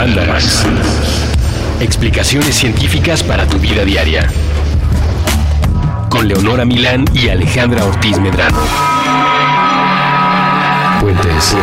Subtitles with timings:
[0.00, 0.64] Mandarax.
[1.78, 4.26] Explicaciones científicas para tu vida diaria.
[6.08, 8.56] Con Leonora Milán y Alejandra Ortiz Medrano.
[11.02, 11.54] Puentes.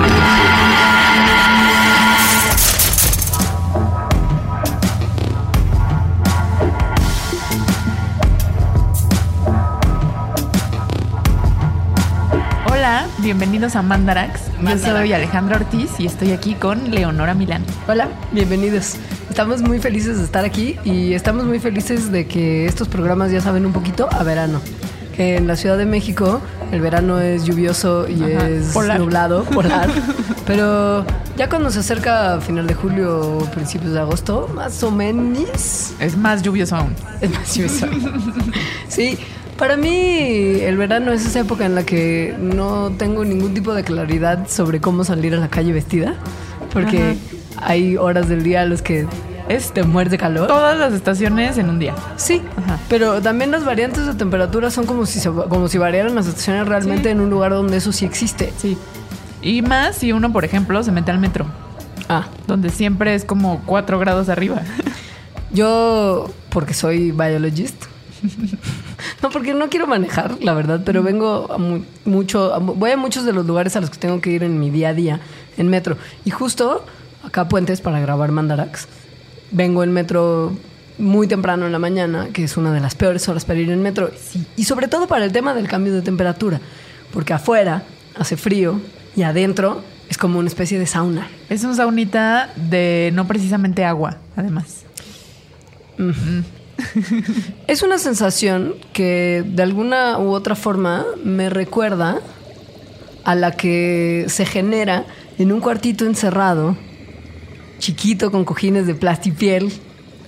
[12.69, 14.46] Hola, bienvenidos a Mandarax.
[14.63, 17.63] Yo soy Alejandra Ortiz y estoy aquí con Leonora Milán.
[17.87, 18.95] Hola, bienvenidos.
[19.29, 23.39] Estamos muy felices de estar aquí y estamos muy felices de que estos programas ya
[23.41, 24.59] saben un poquito a verano.
[25.15, 26.41] Que en la Ciudad de México
[26.71, 28.99] el verano es lluvioso y Ajá, es polar.
[28.99, 29.89] nublado, polar.
[30.47, 31.05] pero
[31.37, 36.17] ya cuando se acerca final de julio o principios de agosto, más o menos, Es
[36.17, 36.93] más lluvioso aún.
[37.21, 37.87] es más lluvioso.
[38.89, 39.17] Sí,
[39.57, 43.83] para mí el verano es esa época en la que no tengo ningún tipo de
[43.83, 46.15] claridad sobre cómo salir a la calle vestida,
[46.71, 47.17] porque
[47.57, 49.07] hay horas del día a los que
[49.49, 50.47] Es te muerde calor.
[50.47, 51.95] todas las estaciones en un día.
[52.17, 52.79] Sí, Ajá.
[52.89, 57.03] pero también las variantes de temperatura son como si, como si variaran las estaciones realmente
[57.03, 57.09] Sí.
[57.09, 58.51] en un lugar donde eso sí existe.
[58.57, 58.77] Sí.
[59.41, 61.45] Y más si uno, por ejemplo, se mete al metro,
[62.09, 64.61] Ah, donde siempre es como 4 grados arriba.
[65.51, 67.85] yo, porque soy biologist.
[69.23, 72.97] No, porque no quiero manejar, la verdad, pero vengo a mu- mucho, a voy a
[72.97, 75.19] muchos de los lugares a los que tengo que ir en mi día a día
[75.57, 75.97] en metro.
[76.25, 76.85] Y justo
[77.23, 78.87] acá a Puentes para grabar Mandarax,
[79.51, 80.53] vengo en metro
[80.97, 83.81] muy temprano en la mañana, que es una de las peores horas para ir en
[83.81, 84.09] metro.
[84.55, 86.59] Y sobre todo para el tema del cambio de temperatura,
[87.13, 87.83] porque afuera
[88.17, 88.79] hace frío
[89.15, 91.27] y adentro es como una especie de sauna.
[91.49, 94.83] Es un saunita de no precisamente agua, además.
[97.67, 102.21] Es una sensación que de alguna u otra forma me recuerda
[103.23, 105.05] a la que se genera
[105.37, 106.77] en un cuartito encerrado,
[107.79, 109.71] chiquito con cojines de plastipiel,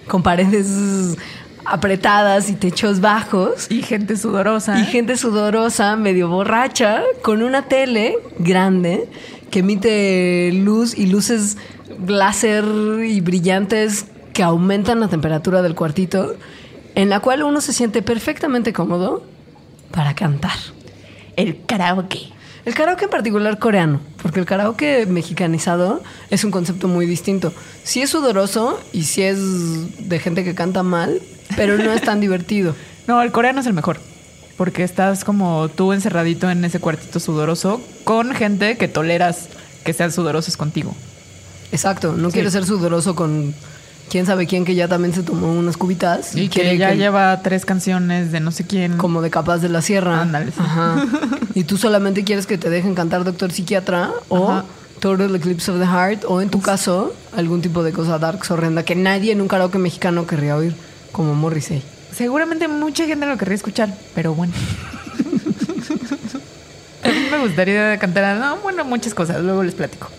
[0.08, 1.18] con paredes
[1.66, 3.68] apretadas y techos bajos.
[3.70, 4.80] Y gente sudorosa.
[4.80, 9.08] Y gente sudorosa, medio borracha, con una tele grande
[9.50, 11.58] que emite luz y luces
[12.06, 12.66] láser
[13.06, 14.06] y brillantes
[14.40, 16.34] que aumentan la temperatura del cuartito,
[16.96, 19.22] en la cual uno se siente perfectamente cómodo
[19.92, 20.58] para cantar.
[21.36, 22.30] El karaoke.
[22.64, 27.52] El karaoke en particular coreano, porque el karaoke mexicanizado es un concepto muy distinto.
[27.84, 31.22] Sí es sudoroso y sí es de gente que canta mal,
[31.58, 32.76] pero no es tan divertido.
[33.08, 34.00] No, el coreano es el mejor.
[34.56, 39.50] Porque estás como tú encerradito en ese cuartito sudoroso con gente que toleras
[39.84, 40.96] que sean sudorosos contigo.
[41.74, 43.54] Exacto, no quiere ser sudoroso con
[44.10, 47.66] quién sabe quién que ya también se tomó unas cubitas Y que ya lleva tres
[47.66, 48.98] canciones de no sé quién.
[48.98, 50.22] como de capas de la sierra.
[50.22, 50.60] Ándale, sí.
[50.60, 51.06] Ajá.
[51.56, 54.66] Y tú solamente quieres que te dejen cantar Doctor Psiquiatra o Ajá.
[55.00, 58.84] Total Eclipse of the Heart o en tu caso algún tipo de cosa dark horrenda
[58.84, 60.76] que nadie en un karaoke mexicano querría oír,
[61.12, 61.82] como Morrissey.
[62.14, 64.54] Seguramente mucha gente lo querría escuchar, pero bueno.
[67.04, 70.10] A mí me gustaría cantar, no, bueno, muchas cosas, luego les platico.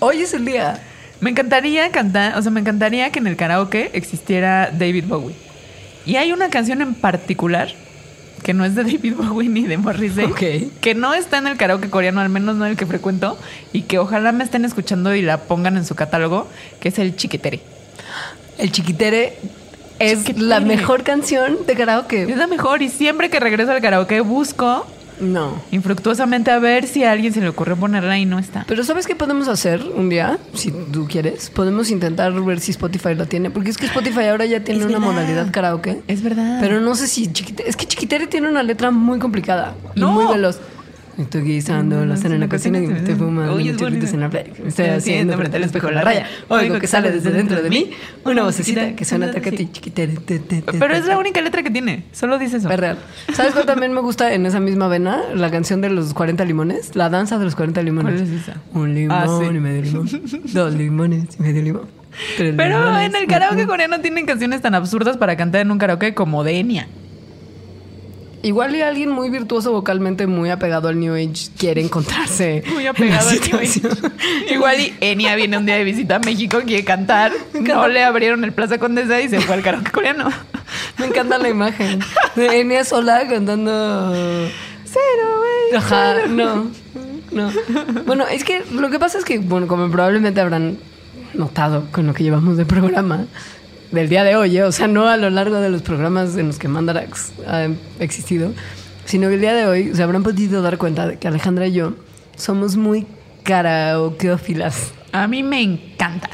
[0.00, 0.82] Hoy es el día.
[1.20, 5.34] Me encantaría cantar, o sea, me encantaría que en el karaoke existiera David Bowie.
[6.04, 7.68] Y hay una canción en particular
[8.42, 10.42] que no es de David Bowie ni de Morrissey, Ok.
[10.80, 13.38] que no está en el karaoke coreano, al menos no el que frecuento,
[13.72, 16.48] y que ojalá me estén escuchando y la pongan en su catálogo,
[16.80, 17.60] que es el Chiquitere.
[18.58, 19.38] El Chiquitere
[19.98, 20.46] es Chiquitere.
[20.46, 22.22] la mejor canción de karaoke.
[22.30, 24.86] Es la mejor y siempre que regreso al karaoke busco
[25.20, 25.60] No.
[25.72, 28.64] infructuosamente a ver si a alguien se le ocurrió ponerla y no está.
[28.68, 30.38] Pero ¿sabes qué podemos hacer un día?
[30.54, 31.50] Si tú quieres.
[31.50, 33.50] Podemos intentar ver si Spotify lo tiene.
[33.50, 35.12] Porque es que Spotify ahora ya tiene Es una verdad.
[35.12, 36.02] modalidad karaoke.
[36.06, 36.58] Es verdad.
[36.60, 37.68] Pero no sé si Chiquitere...
[37.68, 39.74] Es que Chiquitere tiene una letra muy complicada.
[39.94, 40.58] Y muy veloz.
[41.18, 44.28] Estoy guisando la cena en la cocina y me estoy fumando Oye, es en la
[44.28, 44.52] playa.
[44.62, 46.26] Me estoy haciendo frente al espejo la raya.
[46.48, 47.90] Oigo que sale desde dentro de mí
[48.24, 49.68] una vocecita que suena tacati
[50.78, 52.04] Pero es la única letra que tiene.
[52.12, 52.70] Solo dice eso.
[52.70, 52.98] Es real.
[53.32, 55.22] ¿Sabes cuál también me gusta en esa misma vena?
[55.34, 56.94] La canción de los 40 limones.
[56.94, 58.20] La danza de los 40 limones.
[58.20, 58.60] ¿Cuál es esa?
[58.74, 59.46] Un limón Ah, sí.
[59.56, 60.08] y medio limón.
[60.52, 61.82] Dos limones y medio limón.
[62.38, 63.68] Pero en el karaoke limón.
[63.68, 66.88] coreano tienen canciones tan absurdas para cantar en un karaoke como de Enya.
[68.42, 72.62] Igual y alguien muy virtuoso vocalmente, muy apegado al New Age, quiere encontrarse.
[72.72, 73.80] Muy apegado en al New Age.
[74.54, 77.32] Igual y Enya viene un día de visita a México, quiere cantar.
[77.54, 80.28] No le abrieron el Plaza Condesa y se fue al karaoke coreano.
[80.98, 82.00] Me encanta la imagen
[82.36, 84.12] de Enya sola cantando.
[84.84, 85.78] Cero, güey.
[85.78, 86.70] Ajá, no.
[87.32, 87.50] No.
[88.06, 90.78] Bueno, es que lo que pasa es que, bueno, como probablemente habrán
[91.34, 93.26] notado con lo que llevamos de programa
[93.96, 94.62] del día de hoy, ¿eh?
[94.62, 97.66] o sea, no a lo largo de los programas en los que Mandarax ha
[97.98, 98.52] existido,
[99.06, 101.72] sino que el día de hoy se habrán podido dar cuenta de que Alejandra y
[101.72, 101.94] yo
[102.36, 103.06] somos muy
[103.42, 104.92] karaokeófilas.
[105.12, 106.28] A mí me encanta.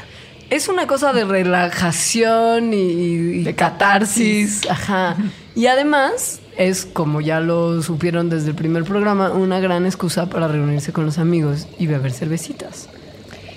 [0.49, 4.69] Es una cosa de relajación y, y De catarsis.
[4.69, 5.15] Ajá.
[5.55, 10.49] Y además es, como ya lo supieron desde el primer programa, una gran excusa para
[10.49, 12.89] reunirse con los amigos y beber cervecitas.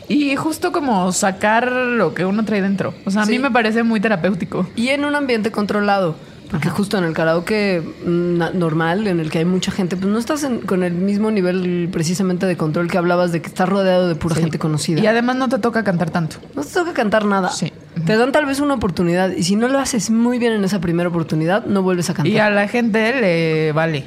[0.09, 2.95] Y justo como sacar lo que uno trae dentro.
[3.05, 3.33] O sea, a Sí.
[3.33, 4.69] mí me parece muy terapéutico.
[4.77, 6.15] Y en un ambiente controlado.
[6.49, 10.17] Porque justo en el karaoke mm, normal, en el que hay mucha gente, pues no
[10.17, 14.07] estás en- con el mismo nivel precisamente de control que hablabas de que estás rodeado
[14.09, 15.01] de pura gente conocida.
[15.01, 16.37] Y además no te toca cantar tanto.
[16.55, 17.49] No te toca cantar nada.
[17.51, 17.73] Sí.
[18.05, 20.81] Te dan tal vez una oportunidad y si no lo haces muy bien en esa
[20.81, 22.33] primera oportunidad, no vuelves a cantar.
[22.33, 24.05] Y a la gente le vale.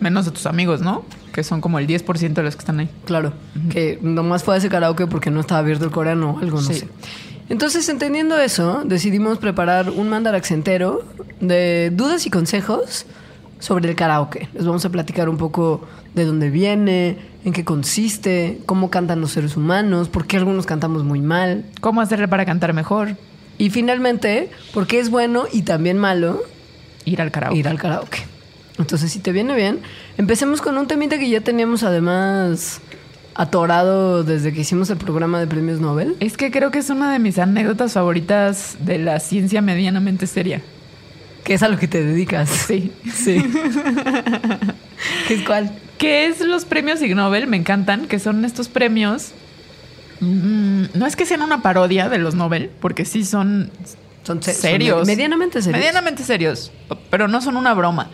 [0.00, 1.04] Menos a tus amigos, ¿no?
[1.32, 2.88] Que son como el 10% de los que están ahí.
[3.04, 3.32] Claro,
[3.70, 6.66] que nomás fue a ese karaoke porque no estaba abierto el coreano o algo, no
[6.68, 6.74] Sí.
[6.80, 6.88] sé.
[7.48, 11.04] Entonces, entendiendo eso, decidimos preparar un mandarax entero
[11.40, 13.06] de dudas y consejos
[13.60, 14.48] sobre el karaoke.
[14.52, 19.30] Les vamos a platicar un poco de dónde viene, en qué consiste, cómo cantan los
[19.30, 21.64] seres humanos, por qué algunos cantamos muy mal.
[21.80, 23.16] ¿Cómo hacerle para cantar mejor?
[23.58, 26.42] Y finalmente, por qué es bueno y también malo
[27.04, 27.58] Ir al karaoke.
[27.58, 28.18] ir al karaoke.
[28.78, 29.80] Entonces, si te viene bien,
[30.18, 32.80] empecemos con un temita que ya teníamos además
[33.34, 36.16] atorado desde que hicimos el programa de premios Nobel.
[36.20, 40.62] Es que creo que es una de mis anécdotas favoritas de la ciencia medianamente seria.
[41.44, 42.48] Que es a lo que te dedicas.
[42.50, 42.92] Sí.
[43.14, 43.36] Sí.
[45.28, 45.70] ¿Qué es cuál?
[45.98, 49.32] Que es los premios Ig Nobel, me encantan, que son estos premios.
[50.20, 53.70] mm, no es que sean una parodia de los Nobel, porque sí son
[54.24, 55.06] Son se- son serios.
[55.06, 55.78] medianamente serios.
[55.78, 56.72] Medianamente serios,
[57.10, 58.10] pero no son una broma.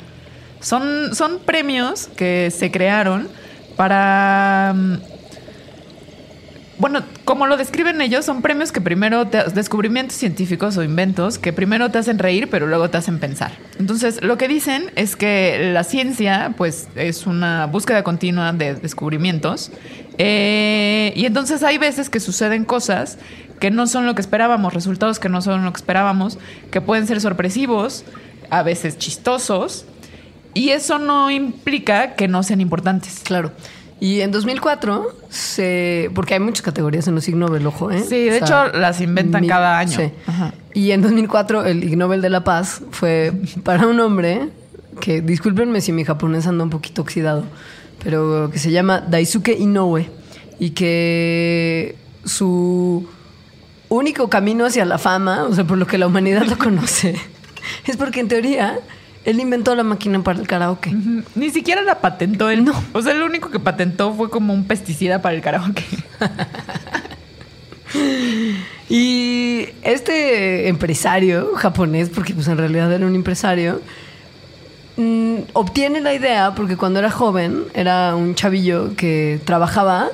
[0.62, 3.28] Son, son premios que se crearon
[3.76, 4.72] para...
[4.74, 4.94] mm,
[6.78, 11.52] Bueno, como lo describen ellos, son premios que primero te descubrimientos científicos o inventos que
[11.52, 13.52] primero te hacen reír, pero luego te hacen pensar.
[13.78, 19.70] Entonces, lo que dicen es que la ciencia, pues, es una búsqueda continua de descubrimientos.
[20.18, 23.18] Eh, y entonces hay veces que suceden cosas
[23.60, 26.38] que no son lo que esperábamos, resultados que no son lo que esperábamos,
[26.72, 28.04] que pueden ser sorpresivos,
[28.50, 29.86] a veces chistosos,
[30.54, 33.20] y eso no implica que no sean importantes.
[33.24, 33.52] Claro.
[34.00, 38.00] Y en 2004, se, porque hay muchas categorías en los Ig Nobel, ojo, ¿eh?
[38.00, 39.96] Sí, de hecho, las inventan cada año.
[39.96, 40.10] Sí.
[40.26, 40.54] Ajá.
[40.74, 43.32] Y en 2004, el Ig Nobel de la Paz fue
[43.62, 44.48] para un hombre
[45.00, 47.44] que, discúlpenme si mi japonés anda un poquito oxidado,
[48.02, 50.10] pero que se llama Daisuke Inoue
[50.58, 51.94] y que
[52.24, 53.06] su
[53.88, 57.14] único camino hacia la fama, o sea, por lo que la humanidad lo conoce,
[57.86, 58.80] es porque en teoría
[59.24, 60.94] él inventó la máquina para el karaoke.
[61.34, 62.64] Ni siquiera la patentó él.
[62.64, 62.72] No.
[62.92, 65.84] O sea, lo único que patentó fue como un pesticida para el karaoke.
[68.88, 73.80] Y este empresario japonés, porque pues en realidad era un empresario,
[74.98, 80.10] mm, obtiene la idea porque cuando era joven era un chavillo que trabajaba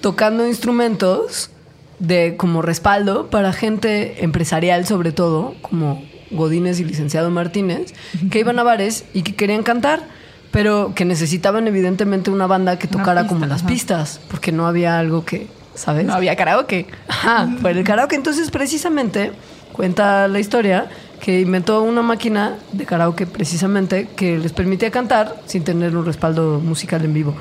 [0.00, 1.50] tocando instrumentos
[1.98, 7.94] de como respaldo para gente empresarial sobre todo, como Godínez y licenciado Martínez,
[8.30, 10.02] que iban a bares y que querían cantar,
[10.50, 13.68] pero que necesitaban evidentemente una banda que tocara pista, como las ajá.
[13.68, 16.06] pistas, porque no había algo que, ¿sabes?
[16.06, 16.86] No había karaoke.
[17.08, 18.16] Ajá, por el karaoke.
[18.16, 19.32] Entonces, precisamente,
[19.72, 20.88] cuenta la historia
[21.20, 26.60] que inventó una máquina de karaoke precisamente que les permitía cantar sin tener un respaldo
[26.60, 27.34] musical en vivo.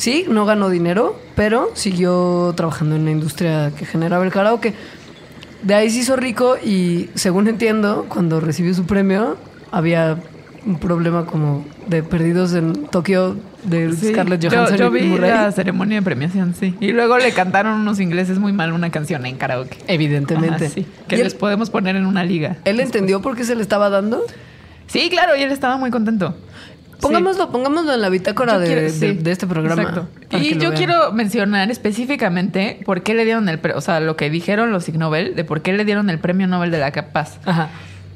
[0.00, 4.74] Sí, no ganó dinero, pero siguió trabajando en la industria que generaba el karaoke.
[5.62, 9.36] De ahí se hizo rico y, según entiendo, cuando recibió su premio,
[9.70, 10.16] había
[10.66, 15.06] un problema como de perdidos en Tokio de Sí, Scarlett yo- Johansson yo, y vi
[15.08, 15.30] Murray.
[15.30, 16.74] la ceremonia de premiación, sí.
[16.80, 19.76] Y luego le cantaron unos ingleses muy mal una canción en karaoke.
[19.86, 20.66] Evidentemente.
[20.66, 20.86] Ajá, sí.
[21.08, 22.56] Que les él- podemos poner en una liga.
[22.64, 24.22] ¿Él entendió por qué se le estaba dando?
[24.86, 26.36] Sí, claro, y él estaba muy contento.
[27.00, 29.82] Pongámoslo, pongámoslo en la bitácora de, quiero- de- sí, de este programa.
[29.82, 30.08] exacto.
[30.38, 30.74] Y yo vean.
[30.74, 34.88] quiero mencionar específicamente por qué le dieron el premio, o sea, lo que dijeron los
[34.88, 37.38] Ig Nobel, de por qué le dieron el premio Nobel de la Paz.
[37.44, 37.70] Ajá.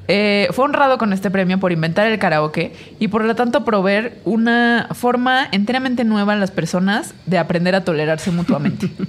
[0.07, 4.19] Eh, fue honrado con este premio por inventar el karaoke y por lo tanto proveer
[4.27, 8.91] una forma enteramente nueva a las personas de aprender a tolerarse mutuamente.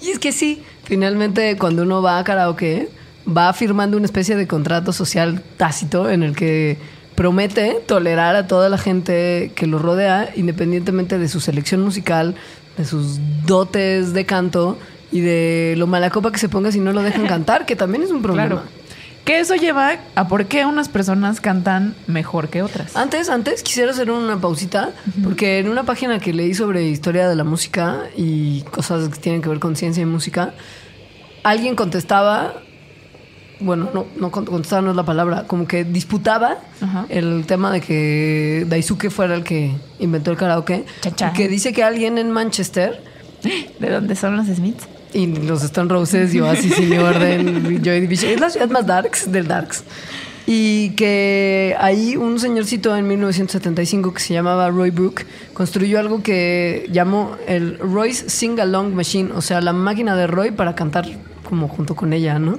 [0.00, 2.90] Y es que sí, finalmente cuando uno va a karaoke,
[3.26, 6.76] va firmando una especie de contrato social tácito en el que
[7.14, 12.34] promete tolerar a toda la gente que lo rodea, independientemente de su selección musical,
[12.76, 14.78] de sus dotes de canto
[15.12, 18.02] y de lo mala copa que se ponga si no lo dejan cantar, que también
[18.02, 18.48] es un problema.
[18.48, 18.84] claro.
[19.24, 22.94] Que eso lleva a por qué unas personas cantan mejor que otras.
[22.94, 24.90] Antes, antes quisiera hacer una pausita,
[25.22, 29.40] porque en una página que leí sobre historia de la música y cosas que tienen
[29.40, 30.52] que ver con ciencia y música,
[31.42, 32.52] alguien contestaba,
[33.64, 37.06] bueno, no, no cont- contestaba no es la palabra, como que disputaba Ajá.
[37.08, 41.32] el tema de que Daisuke fuera el que inventó el karaoke, Cha, cha.
[41.32, 43.02] que dice que alguien en Manchester
[43.78, 44.88] ¿De dónde son los Smiths?
[45.12, 48.32] Y los Stone Roses y Oasis sin orden, Joy Division.
[48.32, 49.84] Es la ciudad más darks del darks.
[50.46, 56.88] Y que ahí un señorcito en 1975 que se llamaba Roy Brook construyó algo que
[56.90, 61.06] llamó el Roy's Sing Along Machine, o sea, la máquina de Roy para cantar
[61.48, 62.58] como junto con ella, ¿no?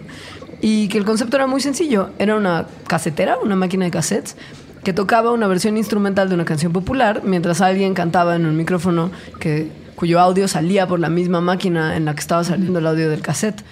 [0.67, 2.09] Y que el concepto era muy sencillo.
[2.17, 4.35] Era una casetera, una máquina de cassettes,
[4.83, 9.11] que tocaba una versión instrumental de una canción popular mientras alguien cantaba en un micrófono
[9.39, 13.11] que, cuyo audio salía por la misma máquina en la que estaba saliendo el audio
[13.11, 13.63] del cassette.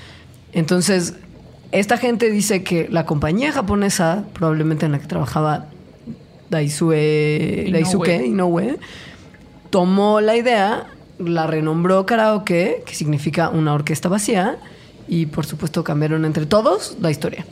[0.52, 1.16] Entonces,
[1.72, 5.66] esta gente dice que la compañía japonesa, probablemente en la que trabajaba
[6.52, 7.72] Daisue, Inoue.
[7.72, 8.78] Daisuke Inoue,
[9.72, 10.86] tomó la idea,
[11.18, 14.60] la renombró karaoke, que significa una orquesta vacía,
[15.08, 17.46] y por supuesto cambiaron entre todos la historia.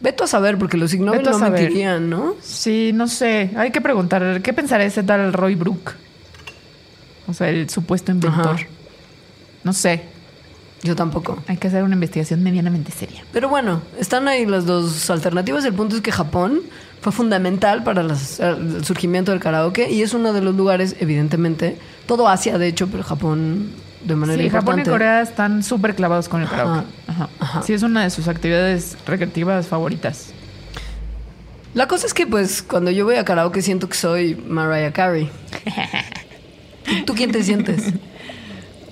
[0.00, 1.62] Veto a saber, porque los Ig Nobel Veto a no saber.
[1.62, 2.34] mentirían, ¿no?
[2.42, 3.50] Sí, no sé.
[3.56, 5.92] Hay que preguntar, ¿qué pensará ese tal Roy Brook?
[7.28, 8.40] O sea, el supuesto inventor.
[8.54, 8.56] Ajá.
[9.64, 10.02] No sé.
[10.82, 11.42] Yo tampoco.
[11.48, 13.24] Hay que hacer una investigación medianamente seria.
[13.32, 15.64] Pero bueno, están ahí las dos alternativas.
[15.64, 16.60] El punto es que Japón
[17.00, 21.78] fue fundamental para las- el surgimiento del karaoke y es uno de los lugares, evidentemente,
[22.06, 23.70] todo Asia, de hecho, pero Japón
[24.06, 24.84] de manera Sí, Japón y.
[24.84, 26.86] Corea están súper clavados con el karaoke.
[27.06, 27.28] Ajá.
[27.38, 27.62] Ajá.
[27.62, 30.32] Sí, es una de sus actividades recreativas favoritas.
[31.74, 35.30] La cosa es que, pues, cuando yo voy a karaoke siento que soy Mariah Carey.
[37.06, 37.92] ¿Tú quién te sientes?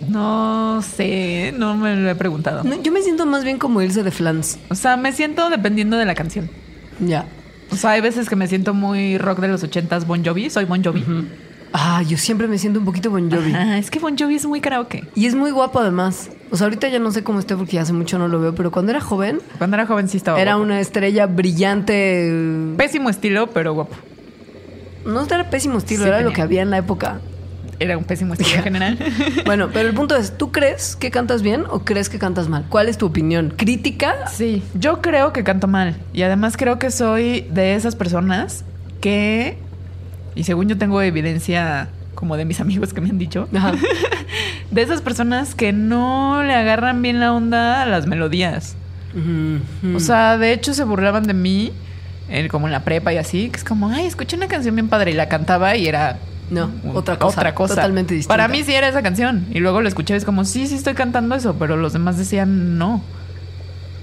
[0.09, 2.65] No sé, no me lo he preguntado.
[2.65, 4.59] No, yo me siento más bien como irse de flans.
[4.69, 6.51] O sea, me siento dependiendo de la canción.
[7.01, 7.25] Ya.
[7.71, 10.65] O sea, hay veces que me siento muy rock de los ochentas, Bon Jovi, soy
[10.65, 11.05] Bon Jovi.
[11.77, 13.53] Ah, yo siempre me siento un poquito Bon Jovi.
[13.53, 15.03] Ah, es que Bon Jovi es muy karaoke.
[15.17, 16.31] Y es muy guapo además.
[16.53, 18.71] O sea, ahorita ya no sé cómo esté porque hace mucho no lo veo, pero
[18.71, 20.67] cuando era joven Cuando era joven sí estaba era guapo.
[20.67, 22.33] una estrella brillante.
[22.77, 23.97] Pésimo estilo, pero guapo.
[25.05, 27.21] No era pésimo estilo, Sí, era lo que había en la época.
[27.81, 28.99] Era un pésimo estilo en general.
[29.45, 32.67] Bueno, pero el punto es, ¿tú crees que cantas bien o crees que cantas mal?
[32.69, 33.53] ¿Cuál es tu opinión?
[33.57, 34.29] ¿Crítica?
[34.29, 35.97] Sí, yo creo que canto mal.
[36.13, 38.65] Y además creo que soy de esas personas
[39.01, 39.59] que,
[40.35, 43.73] y según yo tengo evidencia como de mis amigos que me han dicho, Ajá.
[44.71, 48.77] de esas personas que no le agarran bien la onda a las melodías.
[49.95, 51.73] O sea, de hecho se burlaban de mí,
[52.29, 54.89] eh, como en la prepa y así, que es como, ay, escuché una canción bien
[54.89, 56.19] padre y la cantaba y era...
[56.51, 57.75] No, un- otra cosa, Otra cosa.
[57.77, 58.33] totalmente distinta.
[58.35, 59.47] Para mí sí era esa canción.
[59.53, 62.19] Y luego lo escuché y es como, sí, sí estoy cantando eso, pero los demás
[62.19, 63.03] decían, no.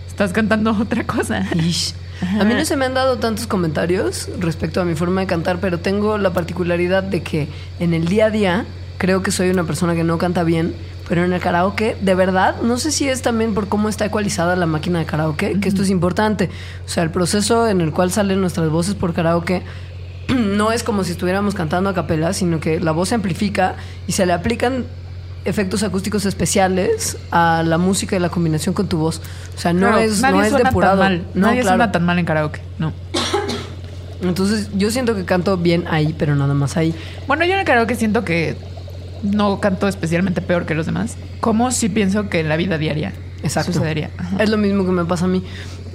[0.08, 1.46] Estás cantando otra cosa.
[1.56, 1.94] Ish.
[2.22, 5.60] A mí no se me han dado tantos comentarios respecto a mi forma de cantar,
[5.60, 7.48] pero tengo la particularidad de que
[7.80, 8.66] en el día a día
[8.98, 10.75] creo que soy una persona que no canta bien,
[11.10, 14.56] pero en el karaoke, de verdad, no sé si es también por cómo está ecualizada
[14.56, 16.50] la máquina de karaoke, que esto es importante.
[16.86, 19.63] O sea, el proceso en el cual salen nuestras voces por karaoke
[20.30, 23.75] no es como si estuviéramos cantando a capela, sino que la voz se amplifica
[24.08, 24.86] y se le aplican
[25.45, 29.21] efectos acústicos especiales a la música y la combinación con tu voz.
[29.55, 31.00] O sea, no Claro, es, nadie no es suena depurado.
[31.01, 31.25] Tan mal.
[31.33, 31.77] No, nadie claro.
[31.77, 32.62] suena tan mal en karaoke.
[32.77, 32.93] No.
[34.21, 36.93] Entonces, yo siento que canto bien ahí, pero nada más ahí.
[37.27, 38.55] Bueno, yo en el karaoke siento que
[39.24, 41.17] no canto especialmente peor que los demás.
[41.39, 43.74] Como si pienso que en la vida diaria Exacto.
[43.74, 44.12] sucedería.
[44.17, 44.38] Ajá.
[44.43, 45.43] Es lo mismo que me pasa a mí.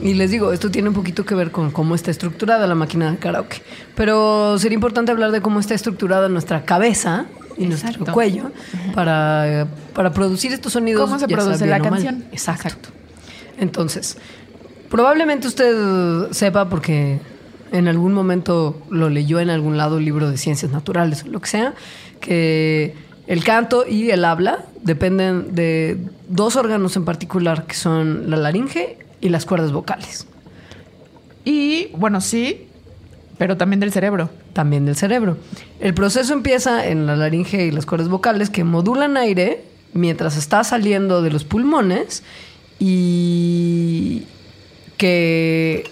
[0.02, 3.12] Y les digo, esto tiene un poquito que ver con cómo está estructurada la máquina
[3.12, 3.62] de karaoke.
[3.94, 7.26] Pero sería importante hablar de cómo está estructurada nuestra cabeza
[7.56, 8.50] y nuestro cuello
[8.94, 11.02] para, para producir estos sonidos.
[11.04, 12.24] ¿Cómo se sea produce la canción?
[12.32, 12.90] Exacto.
[13.58, 14.18] Entonces,
[14.90, 17.20] probablemente usted sepa porque
[17.72, 21.40] en algún momento lo leyó en algún lado, un libro de ciencias naturales o lo
[21.40, 21.74] que sea,
[22.20, 22.94] que
[23.26, 25.98] el canto y el habla dependen de
[26.28, 30.26] dos órganos en particular, que son la laringe y las cuerdas vocales,
[31.44, 32.66] Y bueno, sí,
[33.38, 34.30] pero también del cerebro.
[34.56, 35.36] También del cerebro.
[35.80, 40.64] El proceso empieza en la laringe y las cuerdas vocales que modulan aire mientras está
[40.64, 42.22] saliendo de los pulmones
[42.78, 44.22] y
[44.96, 45.84] que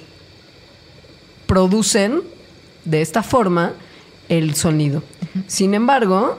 [1.44, 2.22] producen
[2.86, 3.72] de esta forma
[4.30, 5.02] el sonido.
[5.46, 6.38] Sin embargo,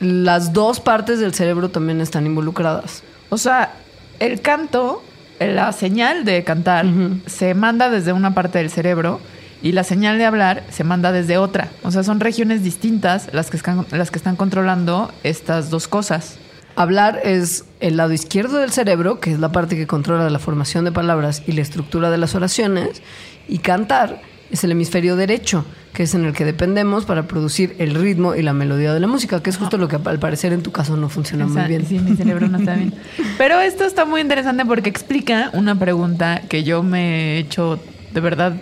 [0.00, 3.02] las dos partes del cerebro también están involucradas.
[3.30, 3.72] O sea,
[4.18, 5.02] el canto,
[5.38, 6.84] la señal de cantar,
[7.24, 9.18] se manda desde una parte del cerebro
[9.62, 11.68] y la señal de hablar se manda desde otra.
[11.82, 16.38] O sea, son regiones distintas las que están, las que están controlando estas dos cosas.
[16.76, 20.84] Hablar es el lado izquierdo del cerebro, que es la parte que controla la formación
[20.84, 23.02] de palabras y la estructura de las oraciones,
[23.48, 27.94] y cantar es el hemisferio derecho, que es en el que dependemos para producir el
[27.94, 30.62] ritmo y la melodía de la música, que es justo lo que al parecer en
[30.62, 31.86] tu caso no funciona O sea, muy bien.
[31.86, 32.94] Sí, mi cerebro no está bien.
[33.38, 37.78] Pero esto está muy interesante porque explica una pregunta que yo me he hecho
[38.12, 38.54] de verdad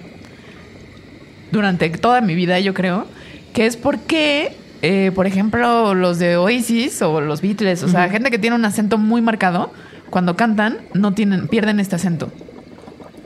[1.50, 3.06] durante toda mi vida, yo creo,
[3.52, 8.08] que es por qué eh, por ejemplo, los de Oasis o los Beatles, o sea,
[8.08, 9.72] gente que tiene un acento muy marcado,
[10.10, 12.30] cuando cantan no tienen, pierden este acento.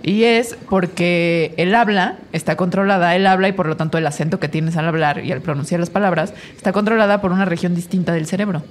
[0.02, 4.40] Y es porque el habla está controlada, el habla y por lo tanto el acento
[4.40, 8.12] que tienes al hablar y al pronunciar las palabras está controlada por una región distinta
[8.12, 8.64] del cerebro.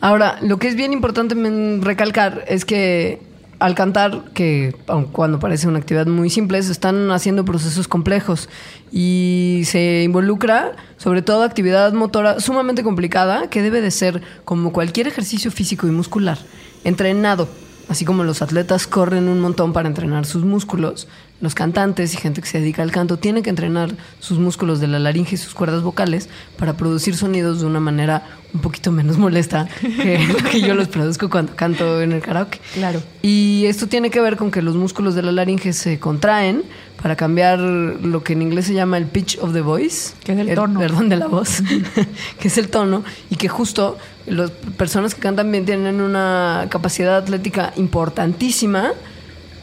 [0.00, 1.34] Ahora, lo que es bien importante
[1.80, 3.18] recalcar es que
[3.58, 4.74] al cantar, que
[5.12, 8.48] cuando parece una actividad muy simple, se están haciendo procesos complejos
[8.92, 15.08] y se involucra sobre todo actividad motora sumamente complicada que debe de ser como cualquier
[15.08, 16.38] ejercicio físico y muscular,
[16.84, 17.48] entrenado.
[17.88, 21.08] Así como los atletas corren un montón para entrenar sus músculos,
[21.40, 24.88] los cantantes y gente que se dedica al canto tienen que entrenar sus músculos de
[24.88, 29.18] la laringe y sus cuerdas vocales para producir sonidos de una manera un poquito menos
[29.18, 32.60] molesta que lo que yo los produzco cuando canto en el karaoke.
[32.74, 33.02] Claro.
[33.22, 36.64] Y esto tiene que ver con que los músculos de la laringe se contraen
[37.00, 40.14] para cambiar lo que en inglés se llama el pitch of the voice.
[40.24, 40.80] Que es el tono.
[40.80, 41.62] Perdón, de la voz.
[42.40, 43.04] que es el tono.
[43.30, 48.92] Y que justo las personas que cantan bien tienen una capacidad atlética importantísima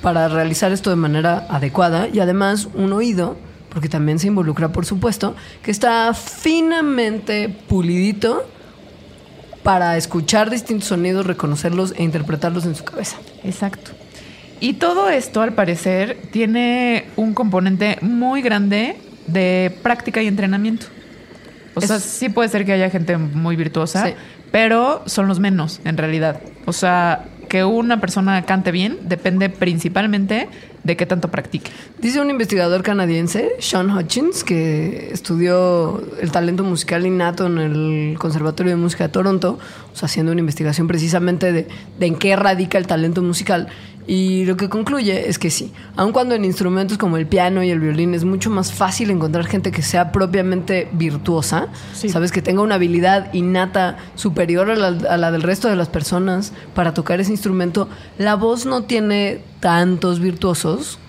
[0.01, 2.07] para realizar esto de manera adecuada.
[2.11, 3.37] Y además un oído,
[3.69, 8.47] porque también se involucra, por supuesto, que está finamente pulidito
[9.63, 13.17] para escuchar distintos sonidos, reconocerlos e interpretarlos en su cabeza.
[13.43, 13.91] Exacto.
[14.59, 18.97] Y todo esto, al parecer, tiene un componente muy grande
[19.27, 20.85] de práctica y entrenamiento.
[21.73, 24.13] O sea, sí puede ser que haya gente muy virtuosa, Sí.
[24.51, 26.39] pero son los menos, en realidad.
[26.65, 30.49] O sea, que una persona cante bien depende principalmente
[30.83, 31.71] de qué tanto practique.
[31.99, 38.71] Dice un investigador canadiense, Sean Hutchins, que estudió el talento musical innato en el Conservatorio
[38.71, 39.57] de Música de Toronto,
[39.99, 41.67] haciendo una investigación precisamente de
[41.99, 43.67] en qué radica el talento musical.
[44.07, 47.71] Y lo que concluye es que sí, aun cuando en instrumentos como el piano y
[47.71, 52.09] el violín es mucho más fácil encontrar gente que sea propiamente virtuosa, Sí.
[52.09, 55.89] sabes que tenga una habilidad innata superior a la, a la del resto de las
[55.89, 60.99] personas para tocar ese instrumento, la voz no tiene tantos virtuosos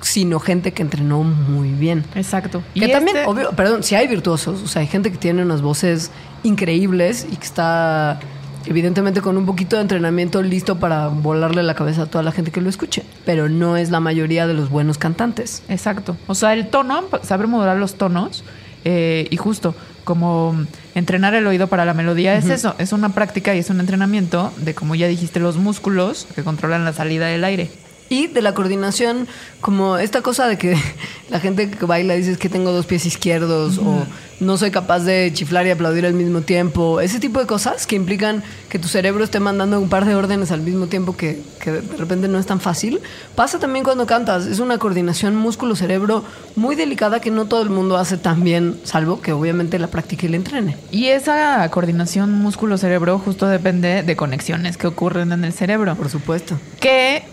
[0.00, 2.04] sino gente que entrenó muy bien.
[2.16, 2.60] Exacto.
[2.74, 6.10] Que también, obvio, perdón, sí hay virtuosos, o sea, hay gente que tiene unas voces
[6.42, 8.18] increíbles y que está
[8.66, 12.50] evidentemente con un poquito de entrenamiento listo para volarle la cabeza a toda la gente
[12.50, 15.62] que lo escuche, pero no es la mayoría de los buenos cantantes.
[15.68, 16.16] Exacto.
[16.26, 18.44] O sea, el tono, saber modular los tonos
[18.84, 20.56] eh, y justo como
[20.94, 24.52] entrenar el oído para la melodía es eso, es una práctica y es un entrenamiento
[24.56, 27.70] de, como ya dijiste, los músculos que controlan la salida del aire.
[28.12, 29.26] Y de la coordinación,
[29.62, 30.76] como esta cosa de que
[31.30, 34.04] la gente que baila dice que tengo dos pies izquierdos o
[34.38, 37.00] no soy capaz de chiflar y aplaudir al mismo tiempo.
[37.00, 40.50] Ese tipo de cosas que implican que tu cerebro esté mandando un par de órdenes
[40.50, 43.00] al mismo tiempo que, que de repente no es tan fácil.
[43.34, 44.44] Pasa también cuando cantas.
[44.44, 46.22] Es una coordinación músculo-cerebro
[46.54, 50.26] muy delicada que no todo el mundo hace tan bien, salvo que obviamente la practique
[50.26, 50.76] y la entrene.
[50.90, 55.96] Y esa coordinación músculo-cerebro justo depende de conexiones que ocurren en el cerebro.
[55.96, 56.58] Por supuesto.
[56.78, 57.24] que,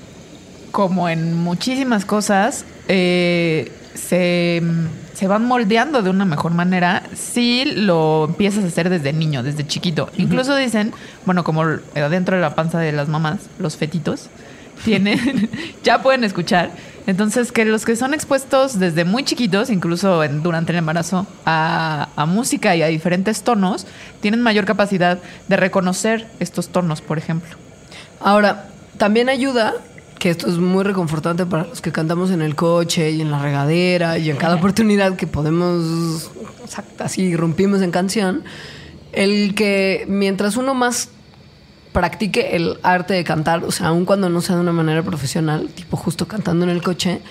[0.72, 4.62] como en muchísimas cosas, eh, se,
[5.14, 9.66] se van moldeando de una mejor manera si lo empiezas a hacer desde niño, desde
[9.68, 10.10] chiquito.
[10.18, 10.94] Incluso dicen,
[11.26, 14.30] bueno, como dentro de la panza de las mamás, los fetitos,
[14.86, 15.50] tienen,
[15.84, 16.72] ya pueden escuchar.
[17.08, 22.10] Entonces, que los que son expuestos desde muy chiquitos, incluso en- durante el embarazo, a,
[22.16, 23.88] a música y a diferentes tonos,
[24.22, 27.58] tienen mayor capacidad de reconocer estos tonos, por ejemplo.
[28.22, 29.74] Ahora, también ayuda,
[30.20, 33.42] que esto es muy reconfortante para los que cantamos en el coche y en la
[33.42, 36.30] regadera y en cada oportunidad que podemos,
[37.00, 38.44] así irrumpimos en canción,
[39.14, 41.10] el que mientras uno más
[41.94, 45.70] practique el arte de cantar, o sea, aun cuando no sea de una manera profesional,
[45.70, 47.22] tipo justo cantando en el coche,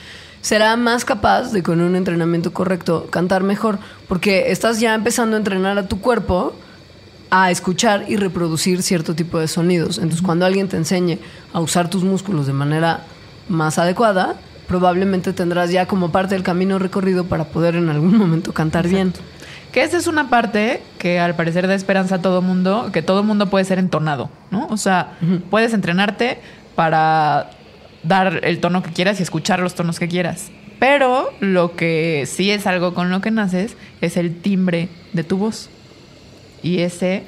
[0.41, 5.39] será más capaz de con un entrenamiento correcto cantar mejor, porque estás ya empezando a
[5.39, 6.55] entrenar a tu cuerpo
[7.31, 9.99] a escuchar y reproducir cierto tipo de sonidos.
[9.99, 11.19] Entonces, cuando alguien te enseñe
[11.53, 13.05] a usar tus músculos de manera
[13.49, 14.37] más adecuada,
[14.67, 19.13] probablemente tendrás ya como parte del camino recorrido para poder en algún momento cantar bien.
[19.73, 23.23] Que esa es una parte que al parecer da esperanza a todo mundo, que todo
[23.23, 24.67] mundo puede ser entonado, ¿no?
[24.71, 25.19] O sea,
[25.51, 26.39] puedes entrenarte
[26.75, 27.51] para
[28.03, 30.51] dar el tono que quieras y escuchar los tonos que quieras.
[30.79, 35.37] Pero lo que sí es algo con lo que naces es el timbre de tu
[35.37, 35.71] voz.
[36.63, 37.25] Y ese,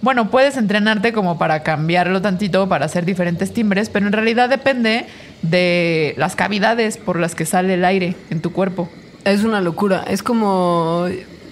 [0.00, 5.06] bueno, puedes entrenarte como para cambiarlo tantito, para hacer diferentes timbres, pero en realidad depende
[5.42, 8.88] de las cavidades por las que sale el aire en tu cuerpo.
[9.24, 10.04] Es una locura.
[10.08, 11.06] Es como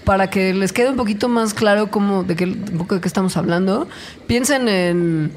[0.04, 3.08] para que les quede un poquito más claro cómo, de qué, un poco de qué
[3.08, 3.88] estamos hablando.
[4.26, 5.32] Piensen en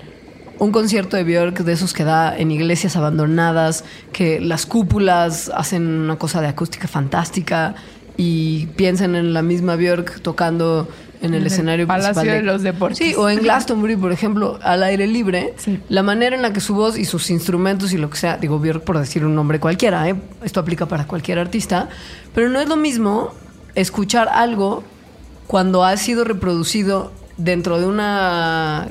[0.58, 5.86] un concierto de Björk de esos que da en iglesias abandonadas, que las cúpulas hacen
[5.88, 7.76] una cosa de acústica fantástica
[8.18, 10.88] y piensen en la misma Björk tocando
[11.24, 12.98] en el En el escenario Palacio principal de los Deportes.
[13.00, 15.80] Sí, o en Glastonbury, por ejemplo, al aire libre, Sí.
[15.90, 18.60] la manera en la que su voz y sus instrumentos y lo que sea, digo,
[18.60, 20.16] Björk por decir un nombre cualquiera, ¿eh?
[20.44, 21.90] esto aplica para cualquier artista,
[22.36, 23.34] pero no es lo mismo
[23.74, 24.84] escuchar algo
[25.48, 28.88] cuando ha sido reproducido dentro de una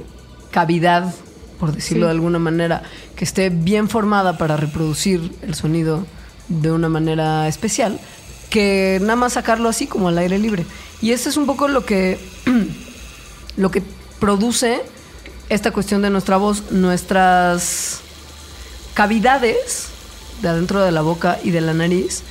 [0.51, 1.14] cavidad,
[1.61, 2.09] por decirlo Sí.
[2.09, 2.83] de alguna manera,
[3.14, 6.05] que esté bien formada para reproducir el sonido
[6.49, 8.01] de una manera especial,
[8.51, 10.64] que nada más sacarlo así como al aire libre.
[11.03, 12.19] Y esto es un poco lo que
[13.57, 13.83] lo que
[14.21, 14.81] produce
[15.49, 18.01] esta cuestión de nuestra voz, nuestras
[18.95, 19.88] cavidades
[20.41, 22.23] de adentro de la boca y de la nariz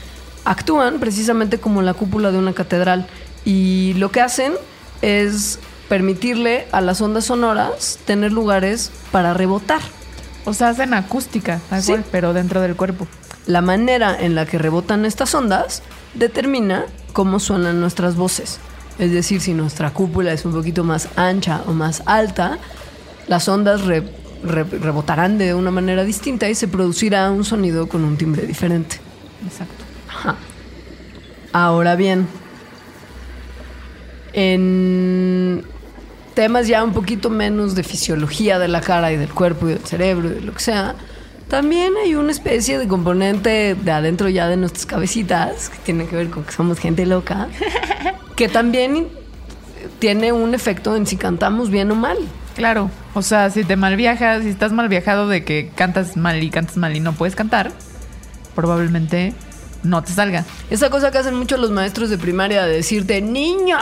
[0.44, 3.08] actúan precisamente como la cúpula de una catedral
[3.46, 4.54] y lo que hacen
[5.02, 9.82] es permitirle a las ondas sonoras tener lugares para rebotar.
[10.46, 11.92] O sea, hacen acústica, tal Sí.
[11.92, 13.08] cual, pero dentro del cuerpo.
[13.46, 15.84] La manera en la que rebotan estas ondas
[16.16, 18.60] determina cómo suenan nuestras voces.
[19.00, 22.58] Es decir, si nuestra cúpula es un poquito más ancha o más alta,
[23.28, 24.04] las ondas re-
[24.44, 28.98] re- rebotarán de una manera distinta y se producirá un sonido con un timbre diferente.
[29.46, 29.84] Exacto.
[30.10, 30.36] Ajá.
[31.54, 32.28] Ahora bien,
[34.34, 35.64] en
[36.34, 39.86] temas ya un poquito menos de fisiología de la cara y del cuerpo y del
[39.86, 40.96] cerebro y de lo que sea,
[41.52, 46.16] también hay una especie de componente de adentro ya de nuestras cabecitas que tiene que
[46.16, 47.50] ver con que somos gente loca,
[48.38, 49.10] que también
[50.00, 52.18] tiene un efecto en si cantamos bien o mal.
[52.56, 52.90] Claro.
[53.14, 56.50] O sea, si te mal viajas, si estás mal viajado de que cantas mal y
[56.50, 57.74] cantas mal y no puedes cantar,
[58.56, 59.34] probablemente
[59.84, 60.46] no te salga.
[60.70, 63.78] Esa cosa que hacen muchos los maestros de primaria de decirte, niño,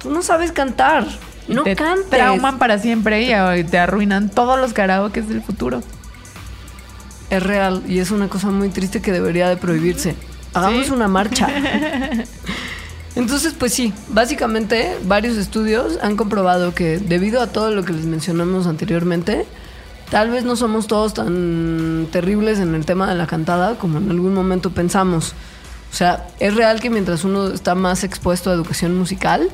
[0.00, 1.08] tú no sabes cantar,
[1.48, 2.08] no te cantes.
[2.08, 5.82] trauman para siempre y te arruinan todos los karaokes del futuro.
[7.30, 10.16] Es real y es una cosa muy triste que debería de prohibirse.
[10.52, 10.92] Hagamos Sí.
[10.92, 11.48] una marcha.
[13.16, 18.04] Entonces, pues sí, básicamente varios estudios han comprobado que debido a todo lo que les
[18.06, 19.46] mencionamos anteriormente,
[20.10, 24.10] tal vez no somos todos tan terribles en el tema de la cantada como en
[24.10, 25.34] algún momento pensamos.
[25.92, 29.50] O sea, es real que mientras uno está más expuesto a educación musical,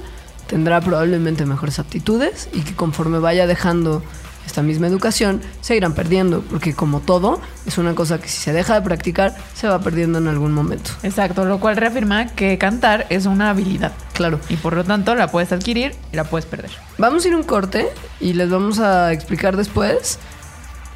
[0.47, 4.03] tendrá probablemente mejores aptitudes y que conforme vaya dejando
[4.47, 8.53] esta misma educación, se irán perdiendo, porque como todo, es una cosa que si se
[8.53, 10.91] deja de practicar, se va perdiendo en algún momento.
[11.03, 13.93] Exacto, lo cual reafirma que cantar es una habilidad.
[14.13, 14.41] Claro.
[14.49, 16.71] Y por lo tanto la puedes adquirir y la puedes perder.
[16.99, 17.89] Vamos a ir un corte
[18.21, 20.19] y les vamos a explicar después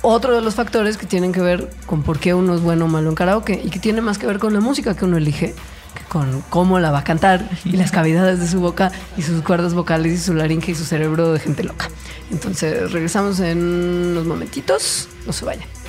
[0.02, 2.88] otro de los factores que tienen que ver con por qué uno es bueno o
[2.88, 5.54] malo en karaoke y que tiene más que ver con la música que uno elige
[6.10, 9.74] con cómo la va a cantar y las cavidades de su boca y sus cuerdas
[9.74, 11.88] vocales y su laringe y su cerebro de gente loca.
[12.32, 15.79] Entonces regresamos en unos momentitos, no se vayan.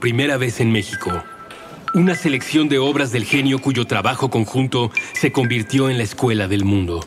[0.00, 1.24] Primera vez en México,
[1.92, 6.64] una selección de obras del genio cuyo trabajo conjunto se convirtió en la escuela del
[6.64, 7.04] mundo.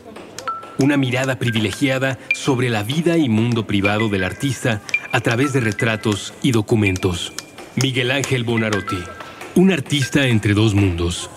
[0.78, 6.34] Una mirada privilegiada sobre la vida y mundo privado del artista a través de retratos
[6.42, 7.32] y documentos.
[7.76, 8.98] Miguel Ángel Bonarotti,
[9.54, 11.30] un artista entre dos mundos.